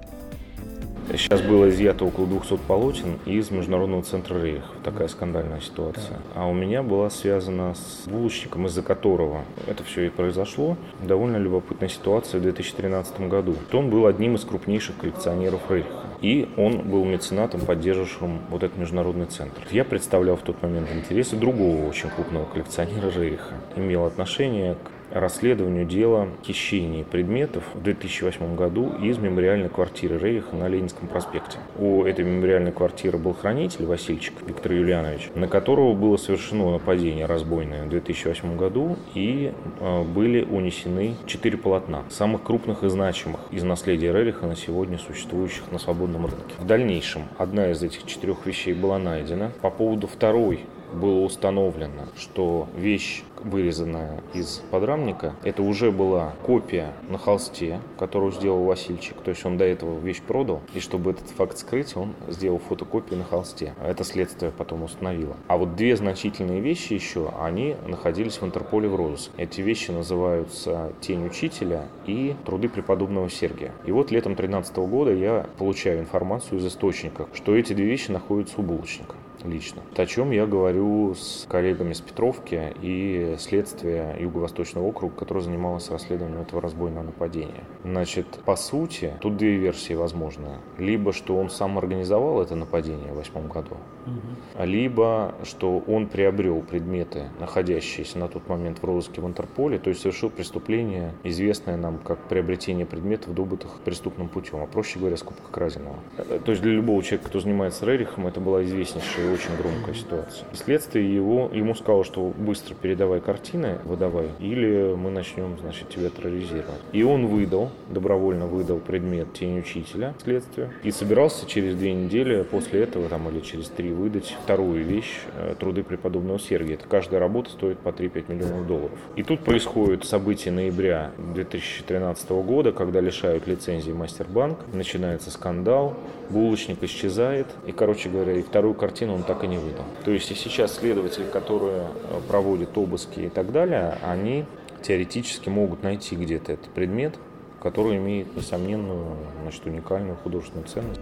Сейчас 1.11 1.41
было 1.41 1.69
изъято 1.69 2.05
около 2.05 2.27
200 2.27 2.57
полотен 2.67 3.17
из 3.25 3.49
Международного 3.49 4.03
центра 4.03 4.39
Рейх. 4.39 4.63
Такая 4.83 5.07
скандальная 5.07 5.61
ситуация. 5.61 6.19
А 6.35 6.47
у 6.47 6.53
меня 6.53 6.83
была 6.83 7.09
связана 7.09 7.75
с 7.75 8.07
булочником, 8.07 8.67
из-за 8.67 8.81
которого 8.81 9.45
это 9.67 9.83
все 9.85 10.07
и 10.07 10.09
произошло. 10.09 10.75
Довольно 11.01 11.37
любопытная 11.37 11.87
ситуация 11.87 12.39
в 12.39 12.43
2013 12.43 13.21
году. 13.21 13.55
Он 13.71 13.89
был 13.89 14.05
одним 14.05 14.35
из 14.35 14.43
крупнейших 14.43 14.97
коллекционеров 14.97 15.61
Рейха. 15.69 15.89
И 16.21 16.49
он 16.57 16.79
был 16.79 17.05
меценатом, 17.05 17.61
поддерживавшим 17.61 18.41
вот 18.49 18.63
этот 18.63 18.77
международный 18.77 19.27
центр. 19.27 19.61
Я 19.71 19.85
представлял 19.85 20.35
в 20.35 20.41
тот 20.41 20.61
момент 20.61 20.89
интересы 20.93 21.37
другого 21.37 21.87
очень 21.87 22.09
крупного 22.09 22.45
коллекционера 22.45 23.09
Рейха. 23.11 23.53
Имел 23.75 24.05
отношение 24.05 24.75
к 24.75 24.96
расследованию 25.11 25.85
дела 25.85 26.27
хищения 26.43 27.03
предметов 27.03 27.63
в 27.73 27.81
2008 27.81 28.55
году 28.55 28.93
из 29.01 29.17
мемориальной 29.17 29.69
квартиры 29.69 30.17
Рейха 30.17 30.55
на 30.55 30.67
Ленинском 30.67 31.07
проспекте. 31.07 31.57
У 31.77 32.03
этой 32.03 32.25
мемориальной 32.25 32.71
квартиры 32.71 33.17
был 33.17 33.33
хранитель 33.33 33.85
Васильчик 33.85 34.33
Виктор 34.45 34.73
Юлианович, 34.73 35.29
на 35.35 35.47
которого 35.47 35.93
было 35.93 36.17
совершено 36.17 36.71
нападение 36.71 37.25
разбойное 37.25 37.85
в 37.85 37.89
2008 37.89 38.57
году 38.57 38.97
и 39.13 39.53
э, 39.79 40.03
были 40.03 40.43
унесены 40.43 41.15
четыре 41.25 41.57
полотна, 41.57 42.03
самых 42.09 42.43
крупных 42.43 42.83
и 42.83 42.89
значимых 42.89 43.41
из 43.51 43.63
наследия 43.63 44.11
Рериха 44.11 44.45
на 44.45 44.55
сегодня 44.55 44.97
существующих 44.97 45.71
на 45.71 45.79
свободном 45.79 46.25
рынке. 46.25 46.55
В 46.57 46.65
дальнейшем 46.65 47.23
одна 47.37 47.71
из 47.71 47.81
этих 47.83 48.05
четырех 48.05 48.45
вещей 48.45 48.73
была 48.73 48.99
найдена. 48.99 49.51
По 49.61 49.69
поводу 49.69 50.07
второй 50.07 50.61
было 50.93 51.21
установлено, 51.21 52.07
что 52.17 52.67
вещь, 52.75 53.23
вырезанная 53.41 54.21
из 54.33 54.61
подрамника, 54.71 55.35
это 55.43 55.61
уже 55.61 55.91
была 55.91 56.33
копия 56.43 56.93
на 57.09 57.17
холсте, 57.17 57.79
которую 57.97 58.31
сделал 58.31 58.63
Васильчик. 58.63 59.17
То 59.21 59.29
есть 59.29 59.45
он 59.45 59.57
до 59.57 59.65
этого 59.65 59.99
вещь 59.99 60.21
продал, 60.21 60.61
и 60.73 60.79
чтобы 60.79 61.11
этот 61.11 61.29
факт 61.29 61.57
скрыть, 61.57 61.95
он 61.95 62.13
сделал 62.27 62.59
фотокопию 62.59 63.19
на 63.19 63.25
холсте. 63.25 63.73
Это 63.83 64.03
следствие 64.03 64.51
потом 64.51 64.83
установило. 64.83 65.35
А 65.47 65.57
вот 65.57 65.75
две 65.75 65.95
значительные 65.95 66.61
вещи 66.61 66.93
еще, 66.93 67.31
они 67.39 67.75
находились 67.87 68.41
в 68.41 68.45
Интерполе 68.45 68.87
в 68.87 68.95
розыске. 68.95 69.31
Эти 69.37 69.61
вещи 69.61 69.91
называются 69.91 70.93
«Тень 71.01 71.25
учителя» 71.25 71.85
и 72.05 72.35
«Труды 72.45 72.69
преподобного 72.69 73.29
Сергия». 73.29 73.71
И 73.85 73.91
вот 73.91 74.11
летом 74.11 74.35
2013 74.35 74.77
года 74.77 75.13
я 75.13 75.45
получаю 75.57 75.99
информацию 75.99 76.59
из 76.59 76.65
источника, 76.65 77.27
что 77.33 77.55
эти 77.55 77.73
две 77.73 77.85
вещи 77.85 78.11
находятся 78.11 78.59
у 78.59 78.63
булочника 78.63 79.15
лично. 79.43 79.81
О 79.95 80.05
чем 80.05 80.31
я 80.31 80.45
говорю 80.45 81.13
с 81.15 81.45
коллегами 81.49 81.93
с 81.93 82.01
Петровки 82.01 82.73
и 82.81 83.35
следствия 83.39 84.15
Юго-Восточного 84.19 84.85
округа, 84.85 85.15
которое 85.15 85.41
занималось 85.41 85.89
расследованием 85.89 86.41
этого 86.41 86.61
разбойного 86.61 87.03
нападения. 87.03 87.63
Значит, 87.83 88.27
по 88.45 88.55
сути, 88.55 89.13
тут 89.21 89.37
две 89.37 89.57
версии 89.57 89.93
возможны. 89.93 90.57
Либо, 90.77 91.13
что 91.13 91.37
он 91.37 91.49
сам 91.49 91.77
организовал 91.77 92.41
это 92.41 92.55
нападение 92.55 93.11
в 93.13 93.17
восьмом 93.17 93.47
году, 93.47 93.77
угу. 94.05 94.63
либо, 94.63 95.35
что 95.43 95.83
он 95.87 96.07
приобрел 96.07 96.61
предметы, 96.61 97.29
находящиеся 97.39 98.19
на 98.19 98.27
тот 98.27 98.47
момент 98.47 98.79
в 98.79 98.83
розыске 98.83 99.21
в 99.21 99.27
Интерполе, 99.27 99.79
то 99.79 99.89
есть 99.89 100.01
совершил 100.01 100.29
преступление, 100.29 101.13
известное 101.23 101.77
нам 101.77 101.97
как 101.99 102.19
приобретение 102.27 102.85
предметов, 102.85 103.33
добытых 103.33 103.79
преступным 103.81 104.29
путем, 104.29 104.61
а 104.61 104.65
проще 104.65 104.99
говоря, 104.99 105.17
скупка 105.17 105.51
краденого. 105.51 105.97
То 106.45 106.51
есть 106.51 106.61
для 106.61 106.71
любого 106.71 107.01
человека, 107.03 107.29
кто 107.29 107.39
занимается 107.39 107.85
Рерихом, 107.85 108.27
это 108.27 108.39
была 108.39 108.63
известнейшая 108.63 109.33
очень 109.37 109.55
громкая 109.55 109.93
ситуация. 109.93 110.47
Следствие 110.53 111.13
его, 111.13 111.49
ему 111.53 111.75
сказало, 111.75 112.03
что 112.03 112.33
быстро 112.37 112.73
передавай 112.75 113.21
картины, 113.21 113.77
выдавай, 113.85 114.29
или 114.39 114.95
мы 114.95 115.11
начнем, 115.11 115.57
значит, 115.59 115.89
тебя 115.89 116.09
терроризировать. 116.09 116.81
И 116.91 117.03
он 117.03 117.27
выдал, 117.27 117.69
добровольно 117.89 118.47
выдал 118.47 118.79
предмет 118.79 119.33
«Тень 119.33 119.59
учителя» 119.59 120.15
следствию, 120.23 120.71
и 120.83 120.91
собирался 120.91 121.45
через 121.45 121.75
две 121.75 121.93
недели 121.93 122.43
после 122.43 122.83
этого, 122.83 123.09
там, 123.09 123.29
или 123.29 123.39
через 123.41 123.69
три, 123.69 123.91
выдать 123.91 124.35
вторую 124.43 124.83
вещь 124.83 125.19
э, 125.35 125.55
«Труды 125.59 125.83
преподобного 125.83 126.39
Сергия». 126.39 126.75
Это 126.75 126.87
каждая 126.87 127.19
работа 127.19 127.51
стоит 127.51 127.79
по 127.79 127.89
3-5 127.89 128.33
миллионов 128.33 128.67
долларов. 128.67 128.97
И 129.15 129.23
тут 129.23 129.41
происходит 129.41 130.05
событие 130.05 130.53
ноября 130.53 131.11
2013 131.17 132.29
года, 132.31 132.71
когда 132.71 132.99
лишают 132.99 133.47
лицензии 133.47 133.91
Мастербанк, 133.91 134.59
начинается 134.73 135.29
скандал, 135.29 135.95
булочник 136.29 136.83
исчезает, 136.83 137.47
и, 137.65 137.71
короче 137.71 138.09
говоря, 138.09 138.33
и 138.33 138.41
вторую 138.41 138.73
картину 138.73 139.16
он 139.17 139.23
так 139.23 139.43
и 139.43 139.47
не 139.47 139.57
выдал. 139.57 139.83
То 140.05 140.11
есть 140.11 140.31
и 140.31 140.35
сейчас 140.35 140.75
следователи, 140.75 141.25
которые 141.25 141.83
э, 141.83 142.21
проводят 142.27 142.77
обыски 142.77 143.21
и 143.21 143.29
так 143.29 143.51
далее, 143.51 143.97
они 144.03 144.45
теоретически 144.81 145.49
могут 145.49 145.83
найти 145.83 146.15
где-то 146.15 146.53
этот 146.53 146.69
предмет, 146.69 147.15
который 147.61 147.97
имеет 147.97 148.35
несомненную, 148.35 149.17
значит, 149.41 149.65
уникальную 149.65 150.15
художественную 150.17 150.67
ценность. 150.67 151.01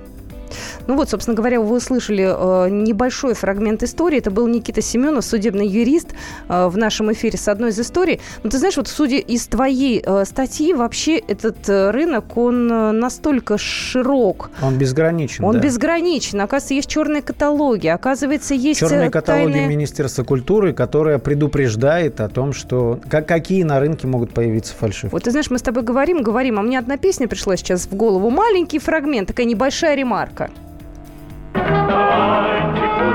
Ну 0.88 0.96
вот, 0.96 1.10
собственно 1.10 1.36
говоря, 1.36 1.60
вы 1.60 1.78
услышали 1.78 2.24
э, 2.24 2.70
небольшой 2.70 3.34
фрагмент 3.34 3.84
истории. 3.84 4.20
Это 4.20 4.32
был 4.32 4.48
Никита 4.48 4.82
Семенов, 4.82 5.26
судебный 5.26 5.68
юрист 5.68 6.10
э, 6.48 6.68
в 6.68 6.78
нашем 6.78 7.12
эфире 7.14 7.38
с 7.38 7.48
одной 7.48 7.70
из 7.70 7.80
историй. 7.80 8.22
Но 8.44 8.50
ты 8.50 8.58
знаешь, 8.58 8.78
вот 8.78 8.88
судя 8.88 9.18
из 9.18 9.48
твоей 9.48 10.04
э, 10.06 10.26
статьи, 10.26 10.74
вообще 10.74 11.18
этот 11.18 11.68
э, 11.70 11.92
рынок, 11.92 12.38
он 12.38 12.72
э, 12.72 12.92
настолько 12.92 13.58
широк. 13.58 14.50
Он 14.62 14.78
безграничен, 14.78 15.44
Он 15.44 15.54
да. 15.56 15.60
безграничен. 15.60 16.42
Оказывается, 16.42 16.74
есть 16.76 16.90
черные 16.90 17.22
каталоги. 17.22 17.88
Оказывается, 17.88 18.54
есть 18.54 18.80
Черные 18.80 19.08
э, 19.08 19.12
каталоги 19.12 19.54
тайные... 19.54 19.68
Министерства 19.68 20.24
культуры, 20.24 20.74
которое 20.74 21.18
предупреждает 21.18 22.22
о 22.22 22.30
том, 22.30 22.54
что 22.54 23.00
как, 23.10 23.28
какие 23.28 23.64
на 23.64 23.80
рынке 23.80 24.08
могут 24.08 24.34
появиться 24.34 24.74
фальшивки. 24.76 25.12
Вот 25.12 25.24
ты 25.24 25.32
знаешь, 25.32 25.50
мы 25.50 25.58
с 25.58 25.62
тобой 25.62 25.84
говорим, 25.84 26.22
говорим, 26.22 26.60
а 26.60 26.62
мне 26.62 26.78
одна 26.78 26.98
песня 26.98 27.28
пришла 27.28 27.58
сейчас 27.58 27.88
в 27.88 27.96
голову. 27.96 28.30
Маленький 28.30 28.80
фрагмент, 28.80 29.28
такая 29.28 29.46
небольшая 29.46 29.96
ремарка. 29.96 30.50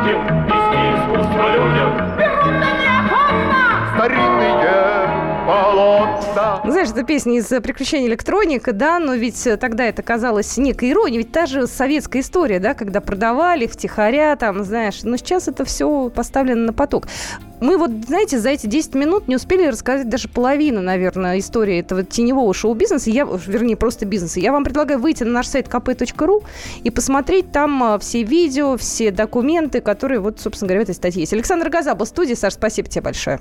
Давайте 0.02 0.39
Знаешь, 6.62 6.90
это 6.90 7.04
песня 7.04 7.38
из 7.38 7.46
«Приключений 7.46 8.06
электроника», 8.06 8.72
да, 8.72 8.98
но 8.98 9.14
ведь 9.14 9.46
э, 9.46 9.56
тогда 9.56 9.86
это 9.86 10.02
казалось 10.02 10.58
некой 10.58 10.90
иронией, 10.90 11.18
ведь 11.18 11.32
та 11.32 11.46
же 11.46 11.66
советская 11.66 12.20
история, 12.20 12.60
да, 12.60 12.74
когда 12.74 13.00
продавали 13.00 13.66
втихаря, 13.66 14.36
там, 14.36 14.62
знаешь, 14.62 15.02
но 15.02 15.16
сейчас 15.16 15.48
это 15.48 15.64
все 15.64 16.10
поставлено 16.10 16.66
на 16.66 16.72
поток. 16.74 17.06
Мы 17.60 17.78
вот, 17.78 17.90
знаете, 18.06 18.38
за 18.38 18.50
эти 18.50 18.66
10 18.66 18.94
минут 18.94 19.26
не 19.26 19.36
успели 19.36 19.66
рассказать 19.66 20.10
даже 20.10 20.28
половину, 20.28 20.82
наверное, 20.82 21.38
истории 21.38 21.80
этого 21.80 22.04
теневого 22.04 22.52
шоу-бизнеса, 22.52 23.08
я, 23.10 23.24
вернее, 23.24 23.76
просто 23.76 24.04
бизнеса. 24.04 24.38
Я 24.38 24.52
вам 24.52 24.62
предлагаю 24.62 25.00
выйти 25.00 25.24
на 25.24 25.30
наш 25.30 25.46
сайт 25.46 25.66
kp.ru 25.66 26.44
и 26.84 26.90
посмотреть 26.90 27.52
там 27.52 27.82
а, 27.82 27.98
все 27.98 28.22
видео, 28.22 28.76
все 28.76 29.10
документы, 29.10 29.80
которые, 29.80 30.20
вот, 30.20 30.40
собственно 30.40 30.68
говоря, 30.68 30.80
в 30.80 30.90
этой 30.90 30.94
статье 30.94 31.20
есть. 31.22 31.32
Александр 31.32 31.70
Газа 31.70 31.94
был 31.94 32.04
в 32.04 32.08
студии. 32.08 32.34
Саш, 32.34 32.54
спасибо 32.54 32.88
тебе 32.88 33.02
большое. 33.02 33.40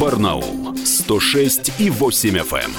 Барнаул 0.00 0.76
106 0.76 1.80
и 1.80 1.90
8 1.90 2.36
FM. 2.38 2.70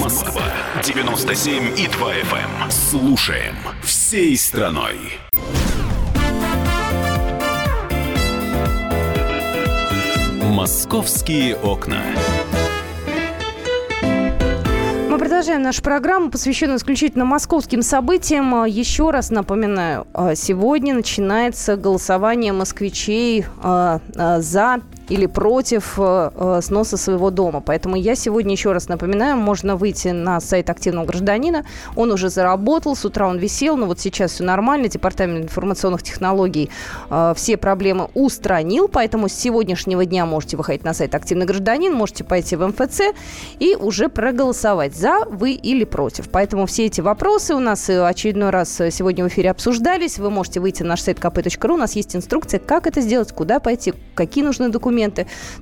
Москва 0.00 0.42
97 0.82 1.78
и 1.78 1.88
2 1.88 2.12
FM. 2.12 2.70
Слушаем 2.70 3.54
всей 3.82 4.36
страной. 4.36 4.96
Московские 10.42 11.56
окна. 11.56 12.02
Мы 15.14 15.18
продолжаем 15.18 15.62
нашу 15.62 15.80
программу, 15.80 16.28
посвященную 16.30 16.78
исключительно 16.78 17.24
московским 17.24 17.82
событиям. 17.82 18.52
А, 18.54 18.68
Еще 18.68 19.10
раз 19.10 19.30
напоминаю, 19.30 20.08
а, 20.12 20.34
сегодня 20.34 20.92
начинается 20.92 21.76
голосование 21.76 22.52
москвичей 22.52 23.44
а, 23.62 24.00
за 24.40 24.80
или 25.08 25.26
против 25.26 25.94
э, 25.98 26.30
э, 26.34 26.60
сноса 26.62 26.96
своего 26.96 27.30
дома. 27.30 27.60
Поэтому 27.60 27.96
я 27.96 28.14
сегодня 28.14 28.52
еще 28.52 28.72
раз 28.72 28.88
напоминаю, 28.88 29.36
можно 29.36 29.76
выйти 29.76 30.08
на 30.08 30.40
сайт 30.40 30.70
активного 30.70 31.04
гражданина. 31.06 31.64
Он 31.96 32.10
уже 32.12 32.30
заработал, 32.30 32.96
с 32.96 33.04
утра 33.04 33.28
он 33.28 33.38
висел, 33.38 33.76
но 33.76 33.86
вот 33.86 34.00
сейчас 34.00 34.32
все 34.32 34.44
нормально. 34.44 34.88
Департамент 34.88 35.44
информационных 35.44 36.02
технологий 36.02 36.70
э, 37.10 37.34
все 37.36 37.56
проблемы 37.56 38.08
устранил, 38.14 38.88
поэтому 38.88 39.28
с 39.28 39.34
сегодняшнего 39.34 40.04
дня 40.04 40.24
можете 40.26 40.56
выходить 40.56 40.84
на 40.84 40.94
сайт 40.94 41.14
активный 41.14 41.46
гражданин, 41.46 41.92
можете 41.92 42.24
пойти 42.24 42.56
в 42.56 42.66
МФЦ 42.66 43.00
и 43.58 43.76
уже 43.76 44.08
проголосовать 44.08 44.96
за 44.96 45.24
вы 45.26 45.52
или 45.52 45.84
против. 45.84 46.30
Поэтому 46.30 46.66
все 46.66 46.86
эти 46.86 47.00
вопросы 47.00 47.54
у 47.54 47.60
нас 47.60 47.90
очередной 47.90 48.50
раз 48.50 48.80
сегодня 48.90 49.24
в 49.24 49.28
эфире 49.28 49.50
обсуждались. 49.50 50.18
Вы 50.18 50.30
можете 50.30 50.60
выйти 50.60 50.82
на 50.82 50.90
наш 50.90 51.02
сайт 51.02 51.18
kp.ru, 51.18 51.74
у 51.74 51.76
нас 51.76 51.94
есть 51.96 52.16
инструкция, 52.16 52.60
как 52.60 52.86
это 52.86 53.00
сделать, 53.00 53.32
куда 53.32 53.60
пойти, 53.60 53.92
какие 54.14 54.44
нужны 54.44 54.68
документы. 54.68 54.93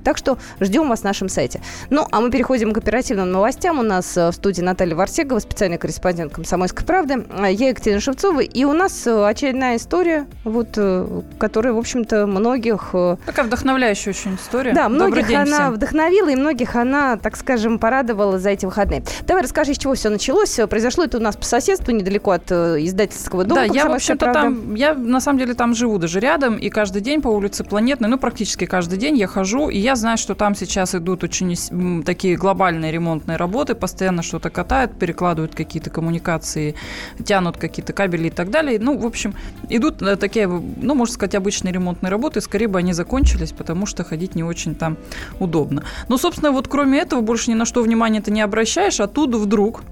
Так 0.03 0.17
что 0.17 0.37
ждем 0.59 0.89
вас 0.89 1.03
на 1.03 1.09
нашем 1.09 1.29
сайте. 1.29 1.61
Ну, 1.89 2.05
а 2.11 2.21
мы 2.21 2.31
переходим 2.31 2.73
к 2.73 2.77
оперативным 2.77 3.31
новостям. 3.31 3.79
У 3.79 3.83
нас 3.83 4.17
э, 4.17 4.29
в 4.29 4.33
студии 4.33 4.61
Наталья 4.61 4.95
Варсегова, 4.95 5.39
специальный 5.39 5.77
корреспондент 5.77 6.33
«Комсомольской 6.33 6.85
правды». 6.85 7.25
А 7.29 7.49
Я 7.49 7.69
Екатерина 7.69 8.01
Шевцова. 8.01 8.39
И 8.39 8.63
у 8.63 8.73
нас 8.73 9.05
э, 9.05 9.25
очередная 9.25 9.77
история, 9.77 10.25
вот, 10.43 10.69
э, 10.77 11.21
которая, 11.37 11.73
в 11.73 11.77
общем-то, 11.77 12.27
многих... 12.27 12.93
Такая 13.25 13.45
вдохновляющая 13.45 14.13
очень 14.13 14.35
история. 14.35 14.73
Да, 14.73 14.89
многих 14.89 15.27
день 15.27 15.37
она 15.37 15.45
всем. 15.45 15.73
вдохновила, 15.73 16.29
и 16.29 16.35
многих 16.35 16.75
она, 16.75 17.17
так 17.17 17.35
скажем, 17.37 17.79
порадовала 17.79 18.39
за 18.39 18.51
эти 18.51 18.65
выходные. 18.65 19.03
Давай 19.27 19.43
расскажи, 19.43 19.73
с 19.73 19.77
чего 19.77 19.93
все 19.93 20.09
началось. 20.09 20.59
Произошло 20.69 21.03
это 21.03 21.17
у 21.17 21.21
нас 21.21 21.35
по 21.35 21.45
соседству, 21.45 21.91
недалеко 21.91 22.31
от 22.31 22.51
издательского 22.51 23.43
дома. 23.43 23.61
Да, 23.61 23.65
я, 23.65 23.71
в 23.71 23.73
«Комсомольская 23.73 24.15
общем-то, 24.15 24.25
правда». 24.25 24.41
там, 24.41 24.75
я 24.75 24.93
на 24.93 25.19
самом 25.19 25.39
деле 25.39 25.53
там 25.53 25.75
живу 25.75 25.97
даже 25.97 26.19
рядом, 26.19 26.57
и 26.57 26.69
каждый 26.69 27.01
день 27.01 27.21
по 27.21 27.29
улице 27.29 27.63
Планетной, 27.63 28.09
ну, 28.09 28.17
практически 28.17 28.65
каждый 28.65 28.97
день 28.97 29.15
я 29.23 29.27
хожу, 29.27 29.69
и 29.69 29.77
я 29.77 29.95
знаю, 29.95 30.17
что 30.17 30.35
там 30.35 30.55
сейчас 30.55 30.95
идут 30.95 31.23
очень 31.23 32.03
такие 32.03 32.35
глобальные 32.35 32.91
ремонтные 32.91 33.37
работы, 33.37 33.73
постоянно 33.73 34.21
что-то 34.21 34.49
катают, 34.49 34.99
перекладывают 34.99 35.55
какие-то 35.55 35.89
коммуникации, 35.89 36.75
тянут 37.23 37.57
какие-то 37.57 37.93
кабели 37.93 38.27
и 38.27 38.29
так 38.29 38.49
далее. 38.49 38.79
Ну, 38.79 38.97
в 38.97 39.05
общем, 39.05 39.33
идут 39.69 40.01
э, 40.01 40.15
такие, 40.17 40.47
ну, 40.47 40.95
можно 40.95 41.13
сказать, 41.13 41.35
обычные 41.35 41.73
ремонтные 41.73 42.11
работы, 42.11 42.41
скорее 42.41 42.67
бы 42.67 42.79
они 42.79 42.93
закончились, 42.93 43.51
потому 43.51 43.85
что 43.85 44.03
ходить 44.03 44.35
не 44.35 44.43
очень 44.43 44.75
там 44.75 44.97
удобно. 45.39 45.83
Но, 46.09 46.17
собственно, 46.17 46.51
вот 46.51 46.67
кроме 46.67 46.99
этого 46.99 47.21
больше 47.21 47.49
ни 47.49 47.55
на 47.55 47.65
что 47.65 47.81
внимания 47.81 48.21
ты 48.21 48.31
не 48.31 48.41
обращаешь, 48.41 48.99
оттуда 48.99 49.37
вдруг 49.37 49.83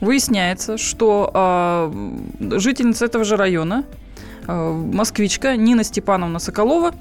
выясняется, 0.00 0.76
что 0.76 1.30
э, 1.34 2.58
жительница 2.58 3.06
этого 3.06 3.24
же 3.24 3.36
района, 3.36 3.84
э, 4.46 4.72
москвичка 4.92 5.56
Нина 5.56 5.84
Степановна 5.84 6.38
Соколова, 6.38 6.92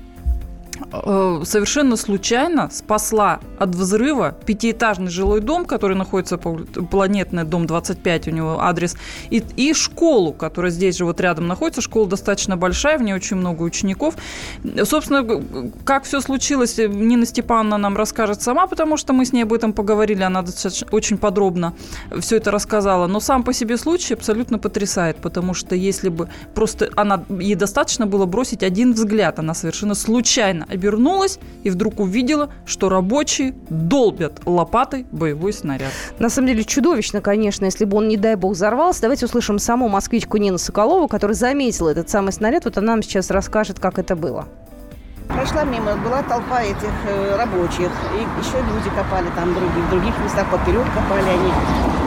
э, 0.92 1.42
совершенно 1.46 1.96
случайно 1.96 2.70
спасла 2.72 3.40
от 3.60 3.70
взрыва 3.70 4.36
пятиэтажный 4.46 5.10
жилой 5.10 5.42
дом, 5.42 5.66
который 5.66 5.96
находится 5.96 6.38
по 6.38 6.56
планетный 6.90 7.44
дом 7.44 7.68
25, 7.68 8.28
у 8.28 8.32
него 8.32 8.60
адрес, 8.62 8.96
и, 9.30 9.44
и 9.56 9.74
школу, 9.74 10.34
которая 10.34 10.72
здесь 10.72 10.98
же 10.98 11.06
вот 11.06 11.22
рядом 11.22 11.48
находится. 11.48 11.82
Школа 11.82 12.08
достаточно 12.08 12.58
большая, 12.58 12.98
в 12.98 13.04
ней 13.04 13.14
очень 13.14 13.38
много 13.38 13.64
учеников. 13.64 14.16
Собственно, 14.84 15.42
как 15.86 16.04
все 16.04 16.22
случилось, 16.22 16.80
э, 16.80 16.88
Нина 16.88 17.26
Степановна 17.26 17.78
нам 17.78 17.98
расскажет 17.98 18.42
сама, 18.42 18.68
потому 18.68 18.98
что 18.98 19.14
мы 19.14 19.26
с 19.26 19.34
ней 19.34 19.44
об 19.44 19.54
этом 19.54 19.74
поговорили, 19.74 20.24
она 20.24 20.42
достаточно, 20.42 20.88
очень 20.92 21.18
подробно 21.18 21.74
все 22.20 22.38
это 22.38 22.52
рассказала. 22.52 23.08
Но 23.08 23.20
сам 23.20 23.44
по 23.44 23.54
себе 23.54 23.78
случай 23.78 24.14
абсолютно 24.14 24.60
потрясает, 24.60 25.18
потому 25.18 25.54
что 25.54 25.76
если 25.76 26.10
бы 26.10 26.30
просто 26.54 26.90
она, 26.96 27.24
ей 27.30 27.56
достаточно 27.56 28.06
было 28.08 28.26
бросить 28.26 28.64
один 28.64 28.94
взгляд, 28.94 29.40
она 29.40 29.54
совершенно 29.54 29.96
случайно 29.96 30.68
обернулась 30.74 31.40
и 31.64 31.70
вдруг 31.70 32.00
увидела, 32.00 32.50
что 32.66 32.90
рабочие 32.90 33.54
долбят 33.70 34.42
лопатой 34.46 35.06
боевой 35.12 35.54
снаряд. 35.54 35.92
На 36.20 36.30
самом 36.30 36.48
деле 36.48 36.64
чудовищно, 36.64 37.22
конечно, 37.22 37.66
если 37.66 37.86
бы 37.86 37.98
он, 37.98 38.08
не 38.08 38.18
дай 38.18 38.36
бог, 38.36 38.54
взорвался. 38.54 39.02
Давайте 39.02 39.26
услышим 39.26 39.60
саму 39.60 39.88
москвичку 39.90 40.38
Нину 40.38 40.58
Соколову, 40.58 41.08
которая 41.08 41.36
заметила 41.36 41.90
этот 41.90 42.10
самый 42.10 42.32
снаряд. 42.32 42.66
Вот 42.66 42.78
она 42.78 42.94
нам 42.94 43.02
сейчас 43.02 43.32
расскажет, 43.32 43.80
как 43.80 43.98
это 43.98 44.16
было. 44.16 44.46
прошла 45.28 45.64
мимо, 45.64 45.96
была 45.96 46.22
толпа 46.22 46.62
этих 46.62 46.94
э, 47.08 47.36
рабочих. 47.36 47.90
И 48.14 48.22
еще 48.40 48.58
люди 48.58 48.90
копали 48.96 49.28
там 49.36 49.52
другие, 49.56 49.84
в 49.88 49.90
других 49.90 50.14
местах 50.24 50.46
поперек 50.52 50.86
копали 50.94 51.28
они. 51.28 52.03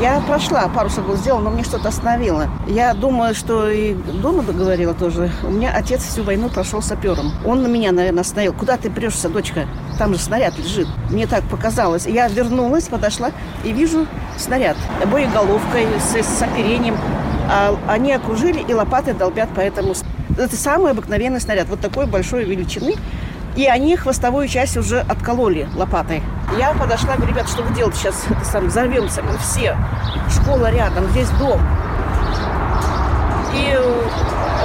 Я 0.00 0.20
прошла, 0.20 0.68
пару 0.68 0.90
шагов 0.90 1.16
сделала, 1.16 1.40
но 1.40 1.50
мне 1.50 1.64
что-то 1.64 1.88
остановило. 1.88 2.48
Я 2.66 2.92
думаю, 2.92 3.34
что 3.34 3.70
и 3.70 3.94
дома 3.94 4.42
договорила 4.42 4.92
тоже. 4.92 5.30
У 5.42 5.50
меня 5.50 5.72
отец 5.74 6.02
всю 6.02 6.22
войну 6.22 6.50
прошел 6.50 6.82
сапером. 6.82 7.32
Он 7.46 7.62
на 7.62 7.66
меня, 7.66 7.92
наверное, 7.92 8.20
остановил. 8.20 8.52
Куда 8.52 8.76
ты 8.76 8.90
прешься, 8.90 9.30
дочка? 9.30 9.66
Там 9.98 10.12
же 10.12 10.20
снаряд 10.20 10.58
лежит. 10.58 10.86
Мне 11.10 11.26
так 11.26 11.44
показалось. 11.44 12.04
Я 12.06 12.28
вернулась, 12.28 12.88
подошла 12.88 13.30
и 13.64 13.72
вижу 13.72 14.06
снаряд. 14.36 14.76
Боеголовкой, 15.10 15.86
с, 15.98 16.22
с 16.22 16.42
оперением. 16.42 16.98
А 17.48 17.74
они 17.88 18.12
окружили 18.12 18.62
и 18.68 18.74
лопаты 18.74 19.14
долбят 19.14 19.48
по 19.54 19.60
этому. 19.60 19.94
Это 20.36 20.56
самый 20.56 20.90
обыкновенный 20.90 21.40
снаряд. 21.40 21.68
Вот 21.70 21.80
такой 21.80 22.06
большой 22.06 22.44
величины. 22.44 22.96
И 23.56 23.66
они 23.66 23.96
хвостовую 23.96 24.48
часть 24.48 24.76
уже 24.76 25.00
откололи 25.00 25.66
лопатой. 25.74 26.22
Я 26.58 26.74
подошла, 26.74 27.16
говорю, 27.16 27.32
ребят, 27.32 27.48
что 27.48 27.62
вы 27.62 27.74
делаете 27.74 27.98
сейчас? 27.98 28.24
Это 28.28 28.44
сам, 28.44 28.66
взорвемся 28.66 29.22
мы 29.22 29.36
все. 29.38 29.76
Школа 30.30 30.70
рядом, 30.70 31.08
здесь 31.08 31.30
дом. 31.30 31.58
И 33.54 33.72
э, 33.72 34.02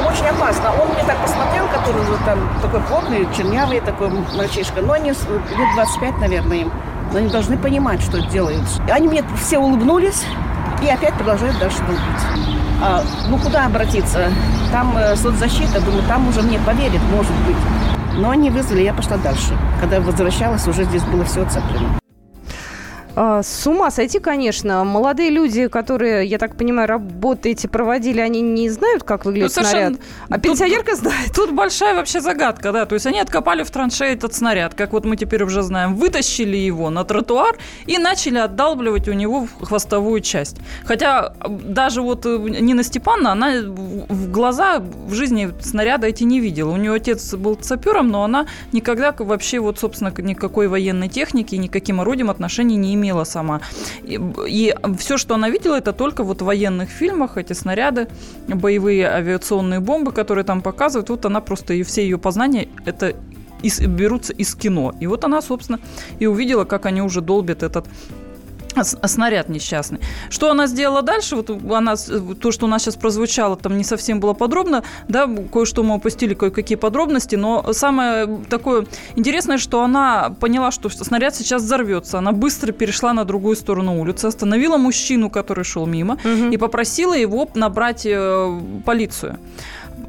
очень 0.06 0.28
опасно. 0.28 0.72
Он 0.82 0.90
мне 0.90 1.04
так 1.06 1.18
посмотрел, 1.22 1.68
который 1.70 2.04
вот 2.04 2.20
там 2.26 2.40
такой 2.62 2.82
плотный, 2.82 3.28
чернявый 3.36 3.80
такой 3.80 4.10
мальчишка. 4.10 4.82
Но 4.82 4.94
они 4.94 5.12
лет 5.12 5.76
25, 5.76 6.18
наверное, 6.20 6.58
им. 6.58 6.72
Но 7.14 7.20
они 7.20 7.30
должны 7.30 7.58
понимать, 7.58 8.02
что 8.02 8.20
делают. 8.28 8.66
И 8.88 8.92
они 8.92 9.08
мне 9.08 9.24
все 9.42 9.58
улыбнулись 9.58 10.26
и 10.82 10.88
опять 10.90 11.14
продолжают 11.14 11.58
дальше 11.60 11.78
долбить. 11.80 12.52
А, 12.84 13.04
ну, 13.30 13.38
куда 13.38 13.68
обратиться? 13.68 14.32
Там 14.72 14.98
э, 14.98 15.16
соцзащита, 15.16 15.80
думаю, 15.80 16.04
там 16.08 16.28
уже 16.28 16.42
мне 16.42 16.60
поверят, 16.60 17.02
может 17.12 17.36
быть. 17.46 17.56
Но 18.16 18.30
они 18.30 18.50
вызвали, 18.50 18.84
я 18.84 18.94
пошла 18.94 19.18
дальше. 19.18 19.58
Когда 19.80 20.00
возвращалась, 20.00 20.68
уже 20.68 20.84
здесь 20.84 21.04
было 21.04 21.24
все 21.24 21.44
оцеплено. 21.44 22.01
А, 23.24 23.44
с 23.44 23.68
ума 23.68 23.92
сойти, 23.92 24.20
конечно. 24.20 24.84
Молодые 24.84 25.30
люди, 25.30 25.68
которые, 25.68 26.26
я 26.26 26.40
так 26.40 26.56
понимаю, 26.56 26.88
работы 26.88 27.52
эти 27.52 27.68
проводили, 27.68 28.20
они 28.20 28.42
не 28.42 28.68
знают, 28.72 29.04
как 29.04 29.26
выглядит 29.26 29.56
ну, 29.56 29.64
снаряд. 29.64 29.94
А 30.28 30.34
тут, 30.34 30.42
пенсионерка 30.42 30.96
знает. 30.96 31.32
Тут 31.32 31.52
большая 31.52 31.94
вообще 31.94 32.20
загадка, 32.20 32.72
да. 32.72 32.88
То 32.88 32.96
есть 32.96 33.06
они 33.06 33.20
откопали 33.20 33.62
в 33.62 33.70
траншее 33.70 34.14
этот 34.14 34.34
снаряд, 34.34 34.74
как 34.74 34.92
вот 34.92 35.06
мы 35.06 35.18
теперь 35.18 35.44
уже 35.44 35.62
знаем, 35.62 35.94
вытащили 35.94 36.58
его 36.58 36.90
на 36.90 37.04
тротуар 37.04 37.60
и 37.86 38.00
начали 38.00 38.40
отдалбливать 38.40 39.08
у 39.08 39.14
него 39.14 39.48
хвостовую 39.62 40.22
часть. 40.22 40.58
Хотя 40.84 41.36
даже 41.48 42.02
вот 42.02 42.26
э, 42.26 42.40
Нина 42.40 42.82
Степановна, 42.82 43.34
она 43.34 43.52
в 43.62 44.32
глаза 44.32 44.80
в 44.80 45.14
жизни 45.14 45.52
снаряда 45.62 46.08
эти 46.08 46.24
не 46.24 46.40
видела. 46.40 46.72
У 46.72 46.78
нее 46.78 46.94
отец 46.94 47.36
был 47.36 47.56
сапером, 47.62 48.10
но 48.10 48.24
она 48.24 48.48
никогда 48.72 49.14
вообще 49.16 49.60
вот, 49.60 49.78
собственно, 49.78 50.12
никакой 50.18 50.68
военной 50.68 51.08
техники, 51.08 51.54
никаким 51.54 52.02
орудием 52.02 52.32
отношений 52.32 52.78
не 52.78 52.96
имела 52.96 53.11
имела 53.12 53.26
сама. 53.26 53.62
И, 54.04 54.20
и 54.48 54.74
все, 54.98 55.18
что 55.18 55.36
она 55.36 55.50
видела, 55.50 55.76
это 55.76 55.94
только 55.94 56.24
вот 56.24 56.42
в 56.42 56.46
военных 56.46 56.90
фильмах, 56.90 57.38
эти 57.38 57.54
снаряды, 57.54 58.08
боевые 58.48 59.08
авиационные 59.08 59.80
бомбы, 59.80 60.12
которые 60.12 60.44
там 60.44 60.62
показывают. 60.62 61.10
Вот 61.10 61.26
она 61.26 61.42
просто, 61.42 61.74
и 61.74 61.84
все 61.84 62.04
ее 62.04 62.18
познания, 62.18 62.68
это 62.86 63.14
из, 63.62 63.80
берутся 63.80 64.34
из 64.34 64.56
кино. 64.56 64.94
И 65.00 65.08
вот 65.08 65.24
она, 65.24 65.42
собственно, 65.42 65.80
и 66.20 66.28
увидела, 66.28 66.66
как 66.66 66.86
они 66.86 67.02
уже 67.02 67.22
долбят 67.22 67.64
этот 67.64 67.88
снаряд 68.84 69.50
несчастный. 69.50 70.00
Что 70.30 70.52
она 70.52 70.68
сделала 70.68 71.02
дальше? 71.02 71.36
Вот 71.36 71.50
она, 71.50 71.96
то, 72.40 72.52
что 72.52 72.66
у 72.66 72.70
нас 72.70 72.84
сейчас 72.84 72.96
прозвучало, 72.96 73.56
там 73.56 73.78
не 73.78 73.84
совсем 73.84 74.20
было 74.20 74.34
подробно, 74.34 74.84
да, 75.08 75.30
кое-что 75.52 75.84
мы 75.84 75.96
упустили, 75.96 76.34
кое-какие 76.34 76.78
подробности, 76.78 77.36
но 77.36 77.74
самое 77.74 78.42
такое 78.50 78.86
интересное, 79.16 79.58
что 79.58 79.82
она 79.84 80.36
поняла, 80.40 80.72
что 80.72 80.90
снаряд 80.90 81.36
сейчас 81.36 81.64
взорвется. 81.64 82.18
Она 82.18 82.32
быстро 82.32 82.72
перешла 82.72 83.14
на 83.14 83.26
другую 83.26 83.56
сторону 83.56 84.00
улицы, 84.00 84.26
остановила 84.26 84.78
мужчину, 84.78 85.30
который 85.30 85.64
шел 85.64 85.86
мимо, 85.86 86.16
угу. 86.16 86.52
и 86.52 86.58
попросила 86.58 87.14
его 87.14 87.48
набрать 87.56 88.06
э, 88.06 88.60
полицию 88.86 89.40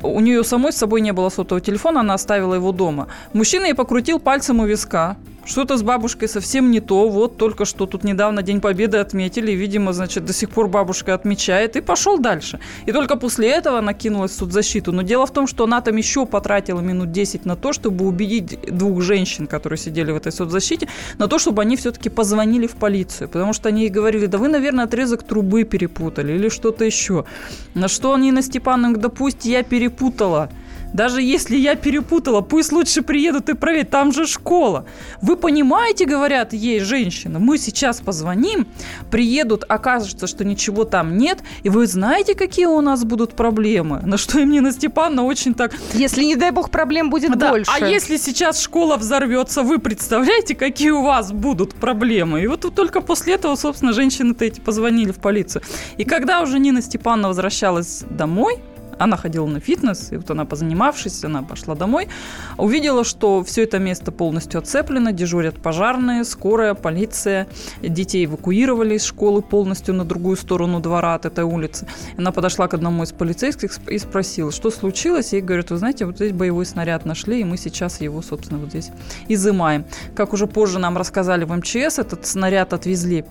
у 0.02 0.20
нее 0.20 0.44
самой 0.44 0.72
с 0.72 0.76
собой 0.76 1.00
не 1.00 1.12
было 1.12 1.28
сотового 1.28 1.60
телефона, 1.64 2.00
она 2.00 2.14
оставила 2.14 2.54
его 2.54 2.72
дома. 2.72 3.08
Мужчина 3.32 3.66
ей 3.66 3.74
покрутил 3.74 4.18
пальцем 4.18 4.60
у 4.60 4.66
виска, 4.66 5.16
что-то 5.44 5.76
с 5.76 5.82
бабушкой 5.82 6.28
совсем 6.28 6.70
не 6.70 6.80
то. 6.80 7.08
Вот 7.08 7.36
только 7.36 7.64
что 7.64 7.86
тут 7.86 8.04
недавно 8.04 8.42
День 8.42 8.60
Победы 8.60 8.98
отметили. 8.98 9.52
Видимо, 9.52 9.92
значит, 9.92 10.24
до 10.24 10.32
сих 10.32 10.50
пор 10.50 10.68
бабушка 10.68 11.14
отмечает. 11.14 11.76
И 11.76 11.80
пошел 11.80 12.18
дальше. 12.18 12.60
И 12.86 12.92
только 12.92 13.16
после 13.16 13.50
этого 13.50 13.78
она 13.78 13.92
кинулась 13.92 14.32
в. 14.32 14.92
Но 14.92 15.02
дело 15.02 15.26
в 15.26 15.32
том, 15.32 15.46
что 15.46 15.64
она 15.64 15.80
там 15.80 15.96
еще 15.96 16.26
потратила 16.26 16.80
минут 16.80 17.12
10 17.12 17.44
на 17.44 17.56
то, 17.56 17.72
чтобы 17.72 18.06
убедить 18.06 18.58
двух 18.66 19.02
женщин, 19.02 19.46
которые 19.46 19.78
сидели 19.78 20.12
в 20.12 20.16
этой 20.16 20.32
соцзащите, 20.32 20.88
на 21.18 21.28
то, 21.28 21.38
чтобы 21.38 21.62
они 21.62 21.76
все-таки 21.76 22.08
позвонили 22.08 22.66
в 22.66 22.76
полицию. 22.76 23.28
Потому 23.28 23.52
что 23.52 23.68
они 23.68 23.82
ей 23.82 23.90
говорили, 23.90 24.26
да 24.26 24.38
вы, 24.38 24.48
наверное, 24.48 24.84
отрезок 24.84 25.22
трубы 25.22 25.64
перепутали 25.64 26.32
или 26.32 26.48
что-то 26.48 26.84
еще. 26.84 27.24
На 27.74 27.88
что 27.88 28.16
Нина 28.16 28.42
Степановна, 28.42 28.96
да 28.98 29.08
пусть 29.08 29.44
я 29.44 29.62
перепутала. 29.62 30.50
Даже 30.92 31.22
если 31.22 31.56
я 31.56 31.74
перепутала, 31.74 32.40
пусть 32.40 32.72
лучше 32.72 33.02
приедут 33.02 33.48
и 33.48 33.54
проверят, 33.54 33.90
там 33.90 34.12
же 34.12 34.26
школа. 34.26 34.86
Вы 35.20 35.36
понимаете, 35.36 36.06
говорят 36.06 36.52
ей 36.52 36.80
женщина, 36.80 37.38
мы 37.38 37.58
сейчас 37.58 38.00
позвоним, 38.00 38.66
приедут, 39.10 39.64
окажется, 39.68 40.26
что 40.26 40.44
ничего 40.44 40.84
там 40.84 41.16
нет, 41.16 41.40
и 41.62 41.68
вы 41.68 41.86
знаете, 41.86 42.34
какие 42.34 42.66
у 42.66 42.80
нас 42.80 43.04
будут 43.04 43.34
проблемы. 43.34 44.00
На 44.04 44.16
что 44.16 44.38
им 44.38 44.50
Нина 44.50 44.72
Степановна 44.72 45.24
очень 45.24 45.54
так... 45.54 45.72
Если, 45.94 46.24
не 46.24 46.36
дай 46.36 46.50
бог, 46.50 46.70
проблем 46.70 47.10
будет 47.10 47.36
да, 47.38 47.50
больше. 47.50 47.70
А 47.72 47.86
если 47.86 48.16
сейчас 48.16 48.60
школа 48.60 48.96
взорвется, 48.96 49.62
вы 49.62 49.78
представляете, 49.78 50.54
какие 50.54 50.90
у 50.90 51.02
вас 51.02 51.32
будут 51.32 51.74
проблемы? 51.74 52.42
И 52.42 52.46
вот 52.46 52.72
только 52.74 53.00
после 53.00 53.34
этого, 53.34 53.56
собственно, 53.56 53.92
женщины-то 53.92 54.44
эти 54.44 54.60
позвонили 54.60 55.12
в 55.12 55.16
полицию. 55.18 55.62
И 55.96 56.04
когда 56.04 56.42
уже 56.42 56.58
Нина 56.58 56.82
Степановна 56.82 57.28
возвращалась 57.28 58.04
домой, 58.10 58.58
она 58.98 59.16
ходила 59.16 59.46
на 59.46 59.60
фитнес, 59.60 60.12
и 60.12 60.16
вот 60.16 60.30
она, 60.30 60.44
позанимавшись, 60.44 61.24
она 61.24 61.42
пошла 61.42 61.74
домой, 61.74 62.08
увидела, 62.58 63.04
что 63.04 63.42
все 63.44 63.64
это 63.64 63.78
место 63.78 64.12
полностью 64.12 64.58
оцеплено, 64.58 65.12
дежурят 65.12 65.60
пожарные, 65.60 66.24
скорая, 66.24 66.74
полиция, 66.74 67.46
детей 67.80 68.24
эвакуировали 68.24 68.96
из 68.96 69.04
школы 69.04 69.42
полностью 69.42 69.94
на 69.94 70.04
другую 70.04 70.36
сторону 70.36 70.80
двора 70.80 71.14
от 71.14 71.26
этой 71.26 71.44
улицы. 71.44 71.86
Она 72.16 72.32
подошла 72.32 72.68
к 72.68 72.74
одному 72.74 73.02
из 73.02 73.12
полицейских 73.12 73.70
и 73.88 73.98
спросила, 73.98 74.52
что 74.52 74.70
случилось, 74.70 75.32
и 75.32 75.36
ей 75.36 75.42
говорят, 75.42 75.70
вы 75.70 75.76
знаете, 75.76 76.04
вот 76.04 76.16
здесь 76.16 76.32
боевой 76.32 76.66
снаряд 76.66 77.04
нашли, 77.04 77.40
и 77.40 77.44
мы 77.44 77.56
сейчас 77.56 78.00
его, 78.00 78.22
собственно, 78.22 78.58
вот 78.58 78.70
здесь 78.70 78.90
изымаем. 79.28 79.84
Как 80.14 80.32
уже 80.32 80.46
позже 80.46 80.78
нам 80.78 80.96
рассказали 80.96 81.44
в 81.44 81.54
МЧС, 81.54 81.98
этот 81.98 82.26
снаряд 82.26 82.72
отвезли 82.72 83.24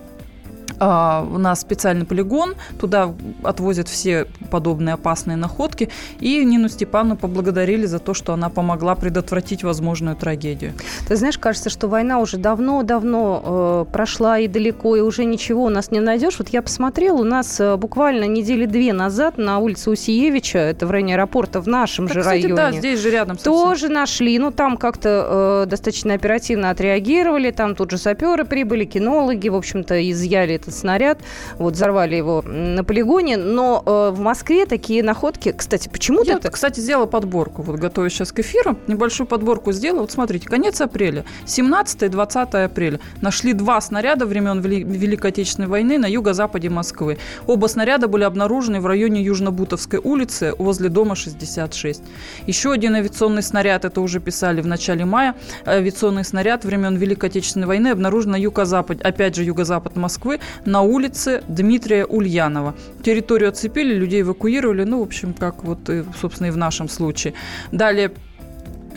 а, 0.80 1.28
у 1.30 1.38
нас 1.38 1.62
специальный 1.62 2.06
полигон, 2.06 2.56
туда 2.80 3.14
отвозят 3.44 3.88
все 3.88 4.28
подобные 4.50 4.94
опасные 4.94 5.38
находки. 5.38 5.90
И 6.20 6.44
Нину 6.44 6.70
Степановну 6.70 7.18
поблагодарили 7.18 7.86
за 7.86 8.00
то, 8.00 8.14
что 8.14 8.34
она 8.34 8.50
помогла 8.50 8.96
предотвратить 8.96 9.64
возможную 9.64 10.16
трагедию. 10.16 10.74
Ты 11.08 11.16
знаешь, 11.16 11.38
кажется, 11.38 11.70
что 11.70 11.88
война 11.88 12.20
уже 12.20 12.38
давно-давно 12.38 13.86
э, 13.88 13.92
прошла 13.92 14.40
и 14.40 14.48
далеко, 14.48 14.96
и 14.96 15.02
уже 15.02 15.26
ничего 15.26 15.64
у 15.66 15.70
нас 15.70 15.92
не 15.92 16.00
найдешь. 16.00 16.38
Вот 16.40 16.50
я 16.50 16.62
посмотрел, 16.62 17.20
у 17.20 17.24
нас 17.24 17.60
э, 17.60 17.76
буквально 17.78 18.26
недели 18.26 18.66
две 18.66 18.94
назад 18.94 19.38
на 19.38 19.60
улице 19.60 19.90
Усиевича, 19.90 20.60
это 20.60 20.86
в 20.86 20.92
районе 20.92 21.16
аэропорта, 21.16 21.62
в 21.62 21.68
нашем 21.68 22.08
так, 22.08 22.16
же 22.16 22.20
кстати, 22.22 22.44
районе. 22.44 22.56
да, 22.56 22.72
здесь 22.72 23.00
же 23.00 23.12
рядом. 23.12 23.38
Совсем. 23.38 23.54
Тоже 23.54 23.90
нашли, 23.90 24.38
ну 24.40 24.52
там 24.52 24.78
как-то 24.78 25.64
э, 25.66 25.70
достаточно 25.70 26.14
оперативно 26.14 26.70
отреагировали, 26.70 27.52
там 27.52 27.76
тут 27.76 27.92
же 27.92 27.98
саперы 27.98 28.46
прибыли, 28.46 28.86
кинологи, 28.86 29.50
в 29.50 29.56
общем-то, 29.56 30.10
изъяли 30.12 30.56
этот 30.62 30.76
снаряд, 30.76 31.20
вот 31.58 31.74
взорвали 31.74 32.16
его 32.16 32.42
на 32.42 32.84
полигоне, 32.84 33.38
но 33.38 33.84
э, 33.86 34.16
в 34.16 34.20
Москве 34.20 34.66
такие 34.66 35.04
находки, 35.04 35.52
кстати, 35.52 35.90
почему-то... 35.90 36.32
Я, 36.32 36.38
это... 36.38 36.50
кстати, 36.52 36.80
сделала 36.80 37.06
подборку, 37.06 37.62
вот 37.62 37.78
готовясь 37.78 38.14
сейчас 38.14 38.32
к 38.32 38.40
эфиру, 38.40 38.78
небольшую 38.88 39.28
подборку 39.28 39.72
сделала, 39.72 40.02
вот 40.02 40.12
смотрите, 40.12 40.48
конец 40.48 40.82
апреля, 40.82 41.26
17-20 41.46 42.66
апреля, 42.66 43.00
нашли 43.22 43.54
два 43.54 43.82
снаряда 43.82 44.26
времен 44.26 44.62
Великой 44.62 45.32
Отечественной 45.32 45.68
войны 45.68 45.98
на 45.98 46.06
юго-западе 46.06 46.70
Москвы. 46.70 47.18
Оба 47.48 47.68
снаряда 47.68 48.08
были 48.08 48.24
обнаружены 48.24 48.80
в 48.80 48.86
районе 48.86 49.24
Южно-Бутовской 49.24 50.00
улицы 50.04 50.54
возле 50.58 50.90
дома 50.90 51.16
66. 51.16 52.02
Еще 52.48 52.72
один 52.72 52.96
авиационный 52.96 53.44
снаряд, 53.44 53.86
это 53.86 54.02
уже 54.02 54.20
писали 54.20 54.62
в 54.62 54.68
начале 54.68 55.06
мая, 55.06 55.36
авиационный 55.66 56.24
снаряд 56.24 56.66
времен 56.66 56.96
Великой 56.96 57.30
Отечественной 57.30 57.68
войны 57.68 57.90
обнаружен 57.90 58.32
на 58.32 58.36
юго-запад, 58.36 59.02
опять 59.02 59.36
же 59.36 59.44
юго-запад 59.44 59.96
Москвы, 59.96 60.40
на 60.66 60.82
улице 60.82 61.44
Дмитрия 61.48 62.06
Ульянова. 62.06 62.76
Территорию 63.04 63.50
оцепили, 63.50 63.94
людей 63.94 64.22
эвакуировали, 64.22 64.84
ну, 64.84 65.00
в 65.00 65.04
общем, 65.04 65.34
как 65.34 65.64
вот, 65.64 65.90
собственно, 66.20 66.48
и 66.48 66.52
в 66.52 66.58
нашем 66.58 66.90
случае. 66.90 67.34
Далее 67.72 68.12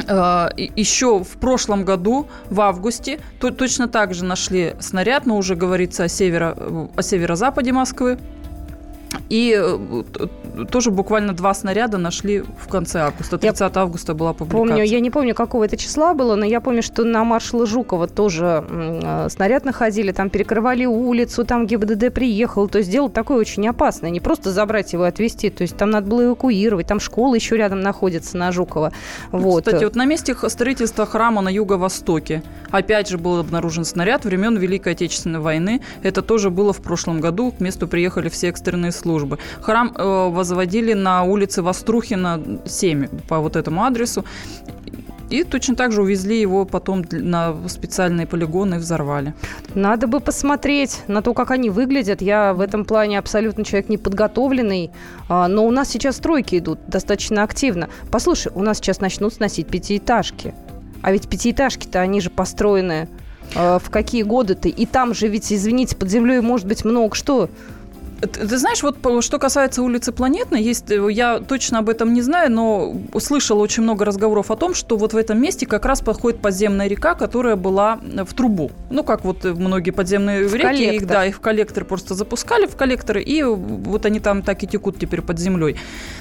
э, 0.06 0.48
еще 0.76 1.22
в 1.22 1.36
прошлом 1.38 1.84
году, 1.84 2.28
в 2.50 2.60
августе, 2.60 3.20
то, 3.40 3.50
точно 3.50 3.88
так 3.88 4.14
же 4.14 4.24
нашли 4.24 4.74
снаряд, 4.80 5.26
но 5.26 5.36
уже 5.36 5.54
говорится 5.54 6.04
о, 6.04 6.08
северо, 6.08 6.56
о 6.96 7.02
северо-западе 7.02 7.72
Москвы. 7.72 8.18
И 9.28 9.56
э, 9.56 10.02
тоже 10.70 10.90
буквально 10.90 11.32
два 11.32 11.54
снаряда 11.54 11.98
нашли 11.98 12.42
в 12.42 12.68
конце 12.68 13.00
августа. 13.00 13.38
30 13.38 13.60
я 13.60 13.82
августа 13.82 14.14
была 14.14 14.32
публикация. 14.32 14.68
Помню, 14.68 14.84
я 14.84 15.00
не 15.00 15.10
помню, 15.10 15.34
какого 15.34 15.64
это 15.64 15.76
числа 15.76 16.14
было, 16.14 16.34
но 16.34 16.44
я 16.44 16.60
помню, 16.60 16.82
что 16.82 17.04
на 17.04 17.24
маршала 17.24 17.66
Жукова 17.66 18.06
тоже 18.06 18.64
э, 18.68 19.28
снаряд 19.30 19.64
находили, 19.64 20.12
там 20.12 20.30
перекрывали 20.30 20.84
улицу, 20.84 21.44
там 21.44 21.66
ГИБДД 21.66 22.12
приехал. 22.12 22.68
То 22.68 22.78
есть 22.78 22.90
дело 22.90 23.08
такое 23.08 23.38
очень 23.38 23.66
опасное. 23.66 24.10
Не 24.10 24.20
просто 24.20 24.50
забрать 24.50 24.92
его 24.92 25.06
и 25.06 25.08
отвезти. 25.08 25.50
То 25.50 25.62
есть 25.62 25.76
там 25.76 25.90
надо 25.90 26.08
было 26.08 26.24
эвакуировать. 26.26 26.86
Там 26.86 27.00
школа 27.00 27.34
еще 27.34 27.56
рядом 27.56 27.80
находится 27.80 28.36
на 28.36 28.52
Жукова. 28.52 28.92
Вот. 29.32 29.64
Кстати, 29.64 29.84
вот 29.84 29.96
на 29.96 30.04
месте 30.04 30.36
строительства 30.48 31.06
храма 31.06 31.40
на 31.40 31.48
юго-востоке 31.48 32.42
опять 32.70 33.08
же 33.08 33.18
был 33.18 33.38
обнаружен 33.38 33.84
снаряд 33.84 34.24
времен 34.24 34.56
Великой 34.56 34.92
Отечественной 34.92 35.40
войны. 35.40 35.80
Это 36.02 36.22
тоже 36.22 36.50
было 36.50 36.72
в 36.72 36.82
прошлом 36.82 37.20
году. 37.20 37.52
К 37.52 37.60
месту 37.60 37.88
приехали 37.88 38.28
все 38.28 38.48
экстренные 38.48 38.92
службы. 38.92 39.03
Храм 39.60 39.94
э, 39.96 40.28
возводили 40.30 40.92
на 40.92 41.22
улице 41.22 41.62
Вострухина 41.62 42.40
7 42.66 43.08
по 43.28 43.38
вот 43.38 43.56
этому 43.56 43.84
адресу. 43.84 44.24
И 45.30 45.42
точно 45.42 45.74
так 45.74 45.92
же 45.92 46.02
увезли 46.02 46.40
его 46.40 46.64
потом 46.64 47.04
на 47.10 47.56
специальные 47.68 48.26
полигоны 48.26 48.76
и 48.76 48.78
взорвали. 48.78 49.34
Надо 49.74 50.06
бы 50.06 50.20
посмотреть 50.20 51.02
на 51.08 51.22
то, 51.22 51.34
как 51.34 51.50
они 51.50 51.70
выглядят. 51.70 52.22
Я 52.22 52.52
в 52.52 52.60
этом 52.60 52.84
плане 52.84 53.18
абсолютно 53.18 53.64
человек 53.64 53.88
неподготовленный. 53.88 54.90
А, 55.28 55.48
но 55.48 55.66
у 55.66 55.70
нас 55.70 55.88
сейчас 55.88 56.16
стройки 56.16 56.58
идут 56.58 56.78
достаточно 56.86 57.42
активно. 57.42 57.88
Послушай, 58.10 58.52
у 58.54 58.62
нас 58.62 58.78
сейчас 58.78 59.00
начнут 59.00 59.32
сносить 59.32 59.66
пятиэтажки. 59.66 60.54
А 61.02 61.10
ведь 61.10 61.28
пятиэтажки-то, 61.28 62.00
они 62.00 62.20
же 62.20 62.30
построены 62.30 63.08
а, 63.56 63.78
в 63.78 63.90
какие 63.90 64.22
годы-то? 64.22 64.68
И 64.68 64.86
там 64.86 65.14
же 65.14 65.28
ведь, 65.28 65.52
извините, 65.52 65.96
под 65.96 66.10
землей 66.10 66.40
может 66.40 66.66
быть 66.66 66.84
много 66.84 67.14
что. 67.14 67.48
Ты, 68.20 68.26
ты 68.28 68.58
знаешь, 68.58 68.82
вот 68.82 68.96
что 69.22 69.38
касается 69.38 69.82
улицы 69.82 70.12
Планетной, 70.12 70.62
есть, 70.62 70.90
э, 70.90 71.10
я 71.10 71.40
точно 71.40 71.80
об 71.80 71.88
этом 71.88 72.12
не 72.12 72.22
знаю, 72.22 72.50
но 72.50 72.94
услышала 73.12 73.60
очень 73.60 73.82
много 73.82 74.04
разговоров 74.04 74.50
о 74.50 74.56
том, 74.56 74.74
что 74.74 74.96
вот 74.96 75.12
в 75.12 75.16
этом 75.16 75.40
месте 75.40 75.66
как 75.66 75.84
раз 75.84 76.00
подходит 76.00 76.40
подземная 76.40 76.86
река, 76.86 77.14
которая 77.14 77.56
была 77.56 77.98
в 78.02 78.34
трубу. 78.34 78.70
Ну, 78.90 79.04
как 79.04 79.24
вот 79.24 79.44
многие 79.44 79.90
подземные 79.90 80.46
в 80.46 80.54
реки, 80.54 80.96
их, 80.96 81.06
да, 81.06 81.24
их 81.26 81.36
в 81.36 81.40
коллектор 81.40 81.84
просто 81.84 82.14
запускали 82.14 82.66
в 82.66 82.76
коллекторы, 82.76 83.22
и 83.22 83.42
вот 83.42 84.06
они 84.06 84.20
там 84.20 84.42
так 84.42 84.62
и 84.62 84.66
текут 84.66 84.98
теперь 84.98 85.22
под 85.22 85.38
землей. 85.38 85.76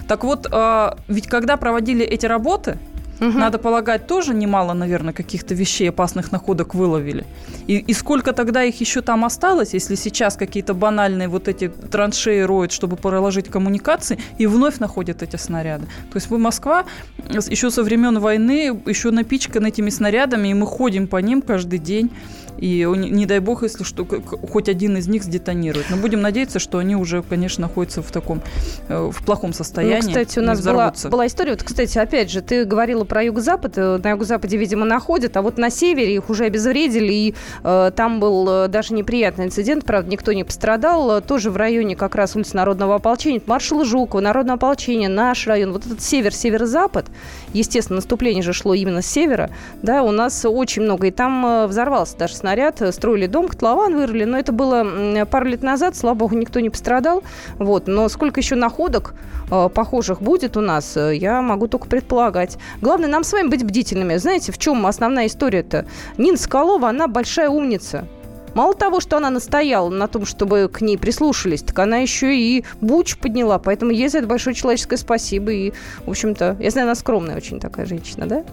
Так 0.07 0.23
вот, 0.23 0.47
а, 0.51 0.97
ведь 1.07 1.27
когда 1.27 1.57
проводили 1.57 2.05
эти 2.05 2.25
работы, 2.25 2.77
Угу. 3.23 3.37
Надо 3.37 3.57
полагать, 3.57 4.07
тоже 4.07 4.33
немало, 4.33 4.73
наверное, 4.73 5.13
каких-то 5.13 5.53
вещей, 5.53 5.89
опасных 5.89 6.31
находок 6.31 6.75
выловили. 6.75 7.25
И, 7.67 7.77
и 7.77 7.93
сколько 7.93 8.33
тогда 8.33 8.63
их 8.63 8.81
еще 8.81 9.01
там 9.01 9.23
осталось, 9.23 9.73
если 9.73 9.95
сейчас 9.95 10.35
какие-то 10.35 10.73
банальные 10.73 11.27
вот 11.27 11.47
эти 11.47 11.69
траншеи 11.69 12.41
роют, 12.41 12.71
чтобы 12.71 12.97
проложить 12.97 13.47
коммуникации, 13.47 14.19
и 14.37 14.47
вновь 14.47 14.79
находят 14.79 15.23
эти 15.23 15.37
снаряды. 15.37 15.85
То 16.11 16.15
есть 16.17 16.29
Москва 16.29 16.85
еще 17.29 17.71
со 17.71 17.83
времен 17.83 18.19
войны 18.19 18.81
еще 18.85 19.11
напичкана 19.11 19.67
этими 19.67 19.89
снарядами, 19.89 20.49
и 20.49 20.53
мы 20.53 20.65
ходим 20.65 21.07
по 21.07 21.17
ним 21.17 21.41
каждый 21.41 21.79
день. 21.79 22.11
И 22.57 22.87
не 22.95 23.25
дай 23.25 23.39
бог, 23.39 23.63
если 23.63 23.83
что, 23.83 24.05
хоть 24.05 24.69
один 24.69 24.95
из 24.97 25.07
них 25.07 25.23
сдетонирует. 25.23 25.87
Но 25.89 25.97
будем 25.97 26.21
надеяться, 26.21 26.59
что 26.59 26.77
они 26.77 26.95
уже, 26.95 27.23
конечно, 27.23 27.63
находятся 27.63 28.01
в 28.01 28.11
таком, 28.11 28.41
э, 28.87 29.11
в 29.11 29.25
плохом 29.25 29.49
ну, 29.49 29.53
состоянии. 29.53 30.01
Ну, 30.01 30.07
кстати, 30.07 30.39
у 30.39 30.43
нас 30.43 30.63
была, 30.63 30.93
была 31.09 31.27
история, 31.27 31.51
вот, 31.51 31.63
кстати, 31.63 31.97
опять 31.97 32.31
же, 32.31 32.41
ты 32.41 32.63
говорила 32.63 33.03
про 33.13 33.21
юго-запад, 33.21 33.77
э, 33.77 33.99
на 34.03 34.09
юго-западе, 34.09 34.57
видимо, 34.57 34.85
находят, 34.85 35.37
а 35.37 35.43
вот 35.43 35.59
на 35.59 35.69
севере 35.69 36.15
их 36.15 36.31
уже 36.31 36.45
обезвредили, 36.45 37.13
и 37.13 37.35
э, 37.63 37.91
там 37.95 38.19
был 38.19 38.49
э, 38.49 38.67
даже 38.69 38.95
неприятный 38.95 39.45
инцидент, 39.45 39.85
правда, 39.85 40.09
никто 40.09 40.33
не 40.33 40.43
пострадал, 40.43 41.21
тоже 41.21 41.51
в 41.51 41.57
районе 41.57 41.95
как 41.95 42.15
раз 42.15 42.35
улицы 42.35 42.55
Народного 42.55 42.95
ополчения, 42.95 43.39
маршала 43.45 43.85
Жукова, 43.85 44.19
Народного 44.19 44.57
ополчения, 44.57 45.09
наш 45.09 45.45
район, 45.45 45.73
вот 45.73 45.85
этот 45.85 46.01
север, 46.01 46.33
северо-запад, 46.33 47.05
естественно, 47.53 47.97
наступление 47.97 48.41
же 48.41 48.51
шло 48.51 48.73
именно 48.73 49.03
с 49.03 49.05
севера, 49.05 49.51
да, 49.83 50.01
у 50.01 50.09
нас 50.09 50.43
очень 50.43 50.81
много, 50.81 51.05
и 51.05 51.11
там 51.11 51.67
взорвался 51.67 52.17
даже 52.17 52.35
снаряд 52.35 52.81
строили 52.95 53.27
дом, 53.27 53.47
котлован 53.47 53.95
вырыли, 53.95 54.23
но 54.23 54.39
это 54.39 54.51
было 54.51 55.25
пару 55.29 55.45
лет 55.45 55.61
назад, 55.61 55.95
слава 55.95 56.15
богу, 56.15 56.35
никто 56.35 56.59
не 56.59 56.71
пострадал. 56.71 57.21
Вот. 57.59 57.85
Но 57.85 58.09
сколько 58.09 58.39
еще 58.39 58.55
находок 58.55 59.13
э, 59.51 59.69
похожих 59.69 60.21
будет 60.21 60.57
у 60.57 60.61
нас, 60.61 60.97
э, 60.97 61.15
я 61.15 61.41
могу 61.41 61.67
только 61.67 61.87
предполагать. 61.87 62.57
Главное 62.81 63.02
нам 63.07 63.23
с 63.23 63.31
вами 63.33 63.47
быть 63.47 63.63
бдительными. 63.63 64.17
Знаете, 64.17 64.51
в 64.51 64.57
чем 64.57 64.85
основная 64.85 65.27
история-то? 65.27 65.85
Нина 66.17 66.37
Соколова, 66.37 66.89
она 66.89 67.07
большая 67.07 67.49
умница. 67.49 68.07
Мало 68.53 68.75
того, 68.75 68.99
что 68.99 69.17
она 69.17 69.29
настояла 69.29 69.89
на 69.89 70.07
том, 70.07 70.25
чтобы 70.25 70.69
к 70.71 70.81
ней 70.81 70.97
прислушались, 70.97 71.63
так 71.63 71.79
она 71.79 71.97
еще 71.97 72.35
и 72.35 72.63
буч 72.81 73.17
подняла. 73.17 73.57
Поэтому 73.57 73.91
ей 73.91 74.09
за 74.09 74.19
это 74.19 74.27
большое 74.27 74.55
человеческое 74.55 74.97
спасибо. 74.97 75.51
И, 75.51 75.73
в 76.05 76.09
общем-то, 76.09 76.57
я 76.59 76.69
знаю, 76.69 76.85
она 76.85 76.95
скромная 76.95 77.35
очень 77.35 77.59
такая 77.59 77.85
женщина, 77.85 78.27
да? 78.27 78.43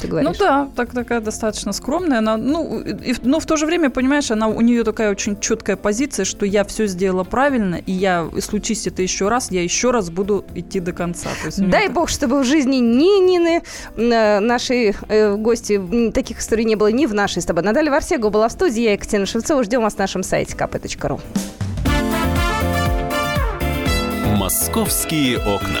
Ты 0.00 0.08
говоришь. 0.08 0.30
Ну 0.30 0.36
да, 0.38 0.68
так, 0.74 0.92
такая 0.92 1.20
достаточно 1.20 1.72
скромная. 1.72 2.18
Она, 2.18 2.36
ну, 2.36 2.80
и, 2.80 3.14
но 3.22 3.40
в 3.40 3.46
то 3.46 3.56
же 3.56 3.66
время, 3.66 3.90
понимаешь, 3.90 4.30
она, 4.30 4.48
у 4.48 4.60
нее 4.60 4.84
такая 4.84 5.10
очень 5.10 5.38
четкая 5.40 5.76
позиция, 5.76 6.24
что 6.24 6.46
я 6.46 6.64
все 6.64 6.86
сделала 6.86 7.24
правильно, 7.24 7.76
и 7.76 7.92
я, 7.92 8.28
случись 8.40 8.86
это 8.86 9.02
еще 9.02 9.28
раз, 9.28 9.50
я 9.50 9.62
еще 9.62 9.90
раз 9.90 10.10
буду 10.10 10.44
идти 10.54 10.80
до 10.80 10.92
конца. 10.92 11.30
Дай 11.56 11.88
бог, 11.88 12.08
чтобы 12.08 12.40
в 12.40 12.44
жизни 12.44 12.76
ни 12.76 13.24
Нины, 13.24 13.62
э, 13.96 14.40
нашей 14.40 14.94
э, 15.08 15.36
гости, 15.36 15.80
таких 16.12 16.40
историй 16.40 16.64
не 16.64 16.76
было 16.76 16.88
ни 16.88 17.06
в 17.06 17.14
нашей 17.14 17.42
с 17.42 17.44
тобой. 17.44 17.62
Наталья 17.62 17.90
Варсегова 17.90 18.30
была 18.30 18.48
в 18.48 18.52
студии, 18.52 18.82
я 18.82 18.92
Екатерина 18.92 19.26
Шевцова. 19.26 19.62
Ждем 19.64 19.82
вас 19.82 19.96
на 19.96 20.04
нашем 20.04 20.22
сайте 20.22 20.54
kp.ru. 20.56 21.20
Московские 24.36 25.38
окна. 25.38 25.80